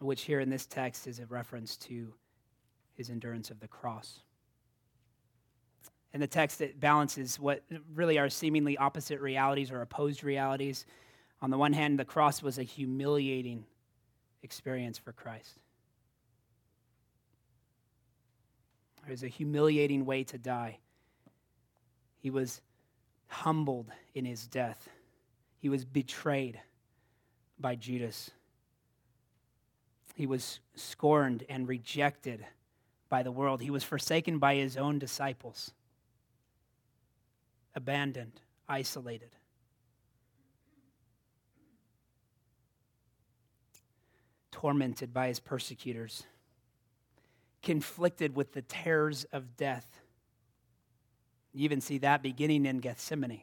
which 0.00 0.22
here 0.22 0.40
in 0.40 0.48
this 0.48 0.64
text 0.64 1.06
is 1.06 1.18
a 1.18 1.26
reference 1.26 1.76
to 1.76 2.14
his 2.94 3.10
endurance 3.10 3.50
of 3.50 3.60
the 3.60 3.68
cross. 3.68 4.20
And 6.14 6.22
the 6.22 6.26
text, 6.26 6.62
it 6.62 6.80
balances 6.80 7.38
what 7.38 7.64
really 7.94 8.18
are 8.18 8.30
seemingly 8.30 8.78
opposite 8.78 9.20
realities 9.20 9.70
or 9.70 9.82
opposed 9.82 10.24
realities. 10.24 10.86
On 11.42 11.50
the 11.50 11.58
one 11.58 11.74
hand, 11.74 11.98
the 11.98 12.06
cross 12.06 12.42
was 12.42 12.56
a 12.58 12.62
humiliating 12.62 13.66
experience 14.42 14.96
for 14.96 15.12
Christ. 15.12 15.58
It 19.06 19.10
was 19.10 19.22
a 19.22 19.28
humiliating 19.28 20.04
way 20.04 20.24
to 20.24 20.38
die. 20.38 20.78
He 22.20 22.30
was 22.30 22.60
humbled 23.26 23.90
in 24.14 24.24
his 24.24 24.46
death, 24.46 24.88
he 25.58 25.68
was 25.68 25.84
betrayed 25.84 26.60
by 27.58 27.76
Judas. 27.76 28.30
He 30.14 30.26
was 30.26 30.60
scorned 30.74 31.44
and 31.48 31.66
rejected 31.66 32.44
by 33.08 33.22
the 33.22 33.32
world. 33.32 33.62
He 33.62 33.70
was 33.70 33.84
forsaken 33.84 34.38
by 34.38 34.56
his 34.56 34.76
own 34.76 34.98
disciples, 34.98 35.72
abandoned, 37.74 38.40
isolated. 38.68 39.30
Tormented 44.50 45.14
by 45.14 45.28
his 45.28 45.40
persecutors, 45.40 46.24
conflicted 47.62 48.34
with 48.34 48.52
the 48.52 48.62
terrors 48.62 49.24
of 49.32 49.56
death. 49.56 49.86
You 51.52 51.64
even 51.64 51.80
see 51.80 51.98
that 51.98 52.22
beginning 52.22 52.66
in 52.66 52.78
Gethsemane 52.78 53.42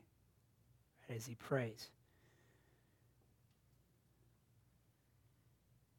as 1.15 1.25
he 1.25 1.35
prays. 1.35 1.89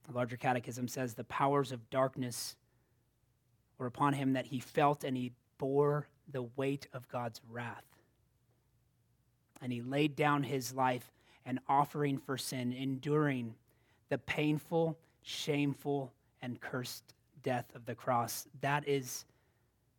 The 0.06 0.12
larger 0.12 0.36
catechism 0.36 0.88
says 0.88 1.14
the 1.14 1.24
powers 1.24 1.72
of 1.72 1.88
darkness 1.88 2.56
were 3.78 3.86
upon 3.86 4.12
him 4.12 4.32
that 4.34 4.46
he 4.46 4.60
felt 4.60 5.04
and 5.04 5.16
he 5.16 5.32
bore 5.58 6.08
the 6.30 6.42
weight 6.42 6.88
of 6.92 7.08
God's 7.08 7.40
wrath. 7.48 7.84
And 9.62 9.72
he 9.72 9.82
laid 9.82 10.16
down 10.16 10.42
his 10.42 10.74
life 10.74 11.12
an 11.46 11.60
offering 11.68 12.18
for 12.18 12.36
sin, 12.36 12.72
enduring 12.72 13.54
the 14.08 14.18
painful, 14.18 14.98
shameful, 15.22 16.12
and 16.42 16.60
cursed 16.60 17.14
death 17.42 17.66
of 17.74 17.86
the 17.86 17.94
cross. 17.94 18.46
That 18.60 18.86
is 18.88 19.24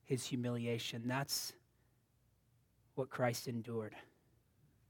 his 0.03 0.25
humiliation. 0.25 1.03
That's 1.05 1.53
what 2.95 3.09
Christ 3.09 3.47
endured. 3.47 3.95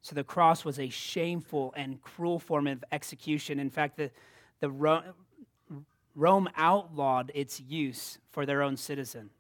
So 0.02 0.16
the 0.16 0.24
cross 0.24 0.66
was 0.66 0.80
a 0.80 0.90
shameful 0.90 1.74
and 1.78 2.02
cruel 2.02 2.40
form 2.40 2.68
of 2.68 2.84
execution. 2.92 3.60
In 3.60 3.70
fact, 3.70 3.98
the, 3.98 4.10
the 4.60 4.72
Rome 6.16 6.50
outlawed 6.58 7.32
its 7.36 7.60
use 7.60 8.18
for 8.32 8.46
their 8.46 8.64
own 8.64 8.78
citizens 8.78 9.32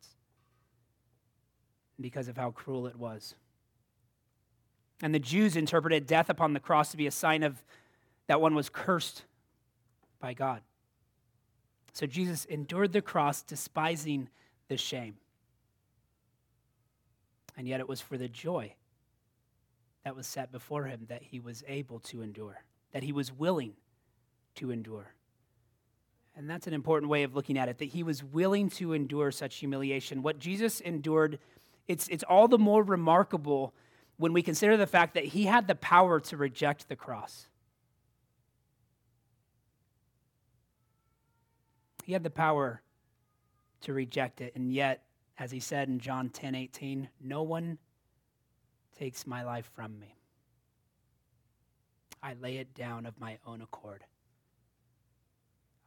because 1.99 2.27
of 2.27 2.37
how 2.37 2.51
cruel 2.51 2.87
it 2.87 2.95
was. 2.95 3.35
And 5.01 5.15
the 5.15 5.19
Jews 5.19 5.55
interpreted 5.55 6.05
death 6.05 6.29
upon 6.29 6.53
the 6.53 6.59
cross 6.59 6.91
to 6.91 6.97
be 6.97 7.07
a 7.07 7.11
sign 7.11 7.41
of 7.41 7.63
that 8.27 8.39
one 8.39 8.53
was 8.53 8.69
cursed 8.69 9.23
by 10.19 10.33
God. 10.33 10.61
So 11.93 12.05
Jesus 12.05 12.45
endured 12.45 12.93
the 12.93 13.01
cross, 13.01 13.41
despising 13.41 14.29
the 14.67 14.77
shame. 14.77 15.15
And 17.57 17.67
yet 17.67 17.79
it 17.79 17.89
was 17.89 18.01
for 18.01 18.17
the 18.17 18.29
joy 18.29 18.73
that 20.03 20.15
was 20.15 20.25
set 20.25 20.51
before 20.51 20.85
him 20.85 21.05
that 21.09 21.21
he 21.21 21.39
was 21.39 21.63
able 21.67 21.99
to 21.99 22.21
endure, 22.21 22.63
that 22.91 23.03
he 23.03 23.11
was 23.11 23.31
willing 23.31 23.73
to 24.55 24.71
endure. 24.71 25.13
And 26.35 26.49
that's 26.49 26.65
an 26.65 26.73
important 26.73 27.09
way 27.09 27.23
of 27.23 27.35
looking 27.35 27.57
at 27.57 27.67
it, 27.67 27.77
that 27.79 27.89
he 27.89 28.03
was 28.03 28.23
willing 28.23 28.69
to 28.71 28.93
endure 28.93 29.31
such 29.31 29.57
humiliation. 29.57 30.23
What 30.23 30.39
Jesus 30.39 30.79
endured, 30.79 31.39
it's, 31.87 32.07
it's 32.07 32.23
all 32.23 32.47
the 32.47 32.57
more 32.57 32.83
remarkable 32.83 33.73
when 34.17 34.33
we 34.33 34.41
consider 34.41 34.77
the 34.77 34.87
fact 34.87 35.13
that 35.15 35.25
he 35.25 35.45
had 35.45 35.67
the 35.67 35.75
power 35.75 36.19
to 36.21 36.37
reject 36.37 36.87
the 36.87 36.95
cross. 36.95 37.47
He 42.03 42.13
had 42.13 42.23
the 42.23 42.29
power 42.29 42.81
to 43.81 43.93
reject 43.93 44.41
it, 44.41 44.55
and 44.55 44.71
yet, 44.71 45.03
as 45.37 45.51
he 45.51 45.59
said 45.59 45.87
in 45.87 45.99
John 45.99 46.29
10 46.29 46.55
18, 46.55 47.09
no 47.21 47.43
one 47.43 47.77
takes 48.97 49.25
my 49.25 49.43
life 49.43 49.69
from 49.73 49.99
me. 49.99 50.15
I 52.21 52.33
lay 52.33 52.57
it 52.57 52.73
down 52.75 53.05
of 53.05 53.19
my 53.19 53.37
own 53.45 53.61
accord. 53.61 54.03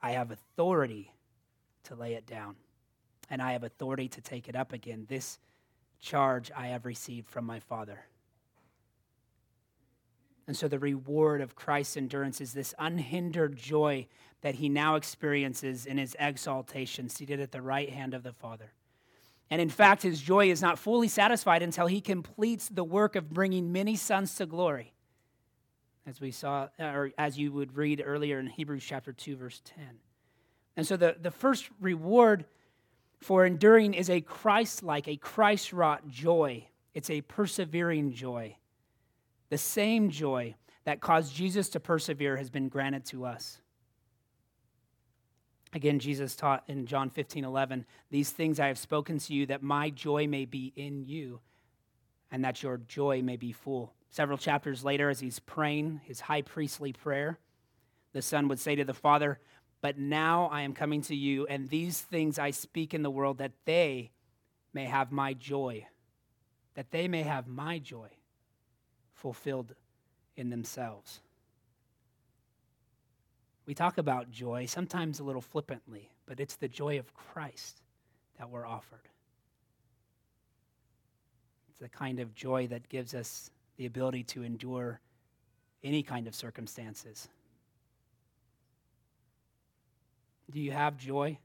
I 0.02 0.12
have 0.12 0.30
authority 0.30 1.12
to 1.84 1.94
lay 1.94 2.14
it 2.14 2.26
down, 2.26 2.56
and 3.30 3.40
I 3.40 3.52
have 3.52 3.62
authority 3.62 4.08
to 4.08 4.20
take 4.20 4.48
it 4.48 4.56
up 4.56 4.72
again. 4.72 5.06
This 5.08 5.38
charge 6.00 6.50
I 6.56 6.68
have 6.68 6.84
received 6.84 7.28
from 7.28 7.44
my 7.46 7.60
Father. 7.60 8.00
And 10.46 10.56
so 10.56 10.68
the 10.68 10.78
reward 10.78 11.40
of 11.40 11.54
Christ's 11.54 11.96
endurance 11.96 12.40
is 12.40 12.52
this 12.52 12.74
unhindered 12.78 13.56
joy 13.56 14.06
that 14.44 14.56
he 14.56 14.68
now 14.68 14.94
experiences 14.94 15.86
in 15.86 15.96
his 15.96 16.14
exaltation, 16.20 17.08
seated 17.08 17.40
at 17.40 17.50
the 17.50 17.62
right 17.62 17.88
hand 17.88 18.12
of 18.12 18.22
the 18.22 18.32
Father. 18.34 18.72
And 19.50 19.58
in 19.58 19.70
fact, 19.70 20.02
his 20.02 20.20
joy 20.20 20.50
is 20.50 20.60
not 20.60 20.78
fully 20.78 21.08
satisfied 21.08 21.62
until 21.62 21.86
he 21.86 22.02
completes 22.02 22.68
the 22.68 22.84
work 22.84 23.16
of 23.16 23.30
bringing 23.30 23.72
many 23.72 23.96
sons 23.96 24.34
to 24.34 24.44
glory 24.44 24.92
as 26.06 26.20
we 26.20 26.30
saw, 26.30 26.68
uh, 26.78 26.84
or 26.84 27.10
as 27.16 27.38
you 27.38 27.52
would 27.52 27.74
read 27.74 28.02
earlier 28.04 28.38
in 28.38 28.46
Hebrews 28.46 28.84
chapter 28.86 29.14
2, 29.14 29.36
verse 29.36 29.62
10. 29.64 29.84
And 30.76 30.86
so 30.86 30.98
the, 30.98 31.16
the 31.18 31.30
first 31.30 31.70
reward 31.80 32.44
for 33.20 33.46
enduring 33.46 33.94
is 33.94 34.10
a 34.10 34.20
Christ 34.20 34.82
like, 34.82 35.08
a 35.08 35.16
Christ 35.16 35.72
wrought 35.72 36.06
joy. 36.10 36.68
It's 36.92 37.08
a 37.08 37.22
persevering 37.22 38.12
joy. 38.12 38.56
The 39.48 39.56
same 39.56 40.10
joy 40.10 40.54
that 40.84 41.00
caused 41.00 41.34
Jesus 41.34 41.70
to 41.70 41.80
persevere 41.80 42.36
has 42.36 42.50
been 42.50 42.68
granted 42.68 43.06
to 43.06 43.24
us. 43.24 43.62
Again, 45.74 45.98
Jesus 45.98 46.36
taught 46.36 46.62
in 46.68 46.86
John 46.86 47.10
15, 47.10 47.44
11, 47.44 47.84
These 48.08 48.30
things 48.30 48.60
I 48.60 48.68
have 48.68 48.78
spoken 48.78 49.18
to 49.18 49.34
you 49.34 49.46
that 49.46 49.60
my 49.60 49.90
joy 49.90 50.28
may 50.28 50.44
be 50.44 50.72
in 50.76 51.04
you 51.04 51.40
and 52.30 52.44
that 52.44 52.62
your 52.62 52.78
joy 52.78 53.22
may 53.22 53.36
be 53.36 53.50
full. 53.50 53.92
Several 54.08 54.38
chapters 54.38 54.84
later, 54.84 55.10
as 55.10 55.18
he's 55.18 55.40
praying 55.40 56.00
his 56.04 56.20
high 56.20 56.42
priestly 56.42 56.92
prayer, 56.92 57.40
the 58.12 58.22
Son 58.22 58.46
would 58.46 58.60
say 58.60 58.76
to 58.76 58.84
the 58.84 58.94
Father, 58.94 59.40
But 59.80 59.98
now 59.98 60.46
I 60.52 60.62
am 60.62 60.74
coming 60.74 61.02
to 61.02 61.16
you, 61.16 61.44
and 61.48 61.68
these 61.68 62.00
things 62.00 62.38
I 62.38 62.52
speak 62.52 62.94
in 62.94 63.02
the 63.02 63.10
world 63.10 63.38
that 63.38 63.52
they 63.64 64.12
may 64.72 64.84
have 64.84 65.10
my 65.10 65.34
joy, 65.34 65.88
that 66.74 66.92
they 66.92 67.08
may 67.08 67.22
have 67.22 67.48
my 67.48 67.80
joy 67.80 68.10
fulfilled 69.12 69.74
in 70.36 70.50
themselves. 70.50 71.20
We 73.66 73.74
talk 73.74 73.98
about 73.98 74.30
joy, 74.30 74.66
sometimes 74.66 75.20
a 75.20 75.24
little 75.24 75.40
flippantly, 75.40 76.10
but 76.26 76.38
it's 76.40 76.56
the 76.56 76.68
joy 76.68 76.98
of 76.98 77.14
Christ 77.14 77.80
that 78.38 78.50
we're 78.50 78.66
offered. 78.66 79.08
It's 81.70 81.78
the 81.80 81.88
kind 81.88 82.20
of 82.20 82.34
joy 82.34 82.66
that 82.68 82.88
gives 82.88 83.14
us 83.14 83.50
the 83.76 83.86
ability 83.86 84.24
to 84.24 84.42
endure 84.42 85.00
any 85.82 86.02
kind 86.02 86.26
of 86.26 86.34
circumstances. 86.34 87.28
Do 90.50 90.60
you 90.60 90.72
have 90.72 90.96
joy? 90.96 91.38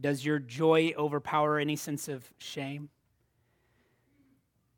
Does 0.00 0.24
your 0.24 0.38
joy 0.38 0.92
overpower 0.96 1.58
any 1.58 1.76
sense 1.76 2.08
of 2.08 2.28
shame? 2.38 2.88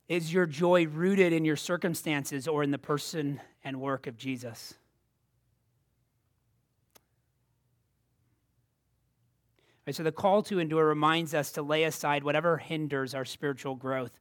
Is 0.08 0.32
your 0.32 0.46
joy 0.46 0.86
rooted 0.86 1.32
in 1.32 1.44
your 1.44 1.56
circumstances 1.56 2.48
or 2.48 2.64
in 2.64 2.72
the 2.72 2.78
person 2.78 3.40
and 3.62 3.80
work 3.80 4.06
of 4.06 4.16
Jesus? 4.16 4.74
Right, 9.86 9.96
so 9.96 10.02
the 10.02 10.12
call 10.12 10.42
to 10.44 10.58
endure 10.58 10.86
reminds 10.86 11.34
us 11.34 11.52
to 11.52 11.62
lay 11.62 11.84
aside 11.84 12.22
whatever 12.22 12.58
hinders 12.58 13.14
our 13.14 13.24
spiritual 13.24 13.74
growth 13.74 14.12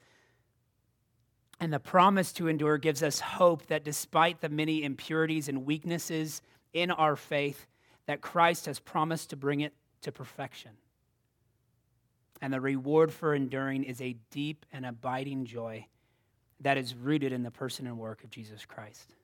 and 1.59 1.73
the 1.73 1.79
promise 1.79 2.31
to 2.33 2.47
endure 2.47 2.77
gives 2.77 3.03
us 3.03 3.19
hope 3.19 3.65
that 3.67 3.83
despite 3.83 4.39
the 4.39 4.49
many 4.49 4.83
impurities 4.83 5.49
and 5.49 5.65
weaknesses 5.65 6.41
in 6.73 6.89
our 6.89 7.15
faith, 7.15 7.67
that 8.05 8.21
Christ 8.21 8.65
has 8.65 8.79
promised 8.79 9.31
to 9.31 9.35
bring 9.35 9.61
it 9.61 9.73
to 10.01 10.11
perfection. 10.11 10.71
And 12.41 12.53
the 12.53 12.61
reward 12.61 13.11
for 13.11 13.35
enduring 13.35 13.83
is 13.83 13.99
a 13.99 14.15
deep 14.31 14.65
and 14.71 14.85
abiding 14.85 15.45
joy 15.45 15.85
that 16.61 16.77
is 16.77 16.95
rooted 16.95 17.33
in 17.33 17.43
the 17.43 17.51
person 17.51 17.87
and 17.87 17.97
work 17.97 18.23
of 18.23 18.29
Jesus 18.29 18.65
Christ. 18.65 19.15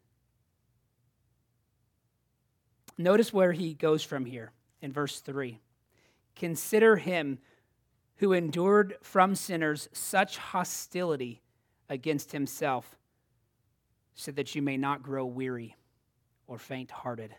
Notice 2.97 3.31
where 3.31 3.53
he 3.53 3.73
goes 3.73 4.03
from 4.03 4.25
here 4.25 4.51
in 4.81 4.91
verse 4.91 5.21
3. 5.21 5.59
Consider 6.35 6.97
him 6.97 7.39
who 8.17 8.33
endured 8.33 8.95
from 9.01 9.35
sinners 9.35 9.89
such 9.91 10.37
hostility 10.37 11.41
against 11.89 12.31
himself, 12.31 12.97
so 14.13 14.31
that 14.31 14.55
you 14.55 14.61
may 14.61 14.77
not 14.77 15.03
grow 15.03 15.25
weary 15.25 15.75
or 16.47 16.57
faint 16.57 16.91
hearted. 16.91 17.35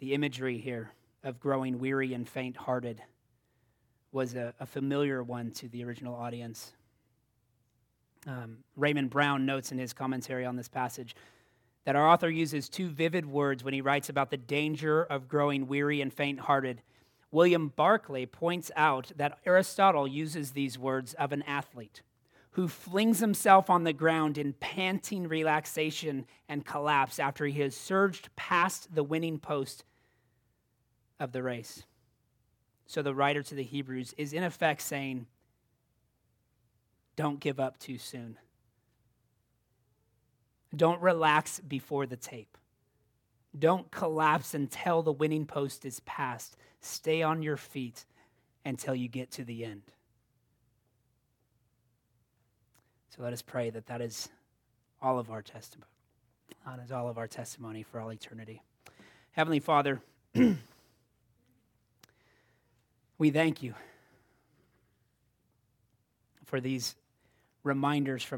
the 0.00 0.14
imagery 0.14 0.58
here 0.58 0.90
of 1.22 1.38
growing 1.38 1.78
weary 1.78 2.14
and 2.14 2.28
faint 2.28 2.56
hearted 2.56 3.00
was 4.12 4.34
a, 4.34 4.52
a, 4.58 4.66
familiar 4.66 5.22
one 5.22 5.52
to 5.52 5.68
the 5.68 5.84
original 5.84 6.14
audience. 6.14 6.72
Um, 8.26 8.58
Raymond 8.76 9.10
Brown 9.10 9.46
notes 9.46 9.70
in 9.70 9.78
his 9.78 9.92
commentary 9.92 10.44
on 10.44 10.56
this 10.56 10.68
passage 10.68 11.14
that 11.90 11.96
our 11.96 12.08
author 12.08 12.30
uses 12.30 12.68
two 12.68 12.88
vivid 12.88 13.26
words 13.26 13.64
when 13.64 13.74
he 13.74 13.80
writes 13.80 14.08
about 14.08 14.30
the 14.30 14.36
danger 14.36 15.02
of 15.02 15.26
growing 15.26 15.66
weary 15.66 16.00
and 16.00 16.14
faint 16.14 16.38
hearted. 16.38 16.82
William 17.32 17.72
Barclay 17.74 18.26
points 18.26 18.70
out 18.76 19.10
that 19.16 19.40
Aristotle 19.44 20.06
uses 20.06 20.52
these 20.52 20.78
words 20.78 21.14
of 21.14 21.32
an 21.32 21.42
athlete 21.48 22.02
who 22.52 22.68
flings 22.68 23.18
himself 23.18 23.68
on 23.68 23.82
the 23.82 23.92
ground 23.92 24.38
in 24.38 24.52
panting 24.52 25.26
relaxation 25.26 26.26
and 26.48 26.64
collapse 26.64 27.18
after 27.18 27.44
he 27.44 27.60
has 27.60 27.74
surged 27.74 28.28
past 28.36 28.94
the 28.94 29.02
winning 29.02 29.40
post 29.40 29.82
of 31.18 31.32
the 31.32 31.42
race. 31.42 31.82
So 32.86 33.02
the 33.02 33.16
writer 33.16 33.42
to 33.42 33.54
the 33.56 33.64
Hebrews 33.64 34.14
is 34.16 34.32
in 34.32 34.44
effect 34.44 34.82
saying, 34.82 35.26
Don't 37.16 37.40
give 37.40 37.58
up 37.58 37.80
too 37.80 37.98
soon. 37.98 38.38
Don't 40.74 41.00
relax 41.00 41.60
before 41.60 42.06
the 42.06 42.16
tape. 42.16 42.56
Don't 43.58 43.90
collapse 43.90 44.54
until 44.54 45.02
the 45.02 45.12
winning 45.12 45.44
post 45.46 45.84
is 45.84 46.00
passed. 46.00 46.56
Stay 46.80 47.22
on 47.22 47.42
your 47.42 47.56
feet 47.56 48.04
until 48.64 48.94
you 48.94 49.08
get 49.08 49.30
to 49.32 49.44
the 49.44 49.64
end. 49.64 49.82
So 53.08 53.22
let 53.22 53.32
us 53.32 53.42
pray 53.42 53.70
that 53.70 53.86
that 53.86 54.00
is 54.00 54.28
all 55.02 55.18
of 55.18 55.30
our 55.30 55.42
testimony. 55.42 55.90
That 56.64 56.78
is 56.84 56.92
all 56.92 57.08
of 57.08 57.18
our 57.18 57.26
testimony 57.26 57.82
for 57.82 57.98
all 58.00 58.12
eternity. 58.12 58.62
Heavenly 59.32 59.58
Father, 59.60 60.00
we 63.18 63.30
thank 63.30 63.62
you 63.62 63.74
for 66.44 66.60
these 66.60 66.94
reminders 67.62 68.22
from 68.22 68.28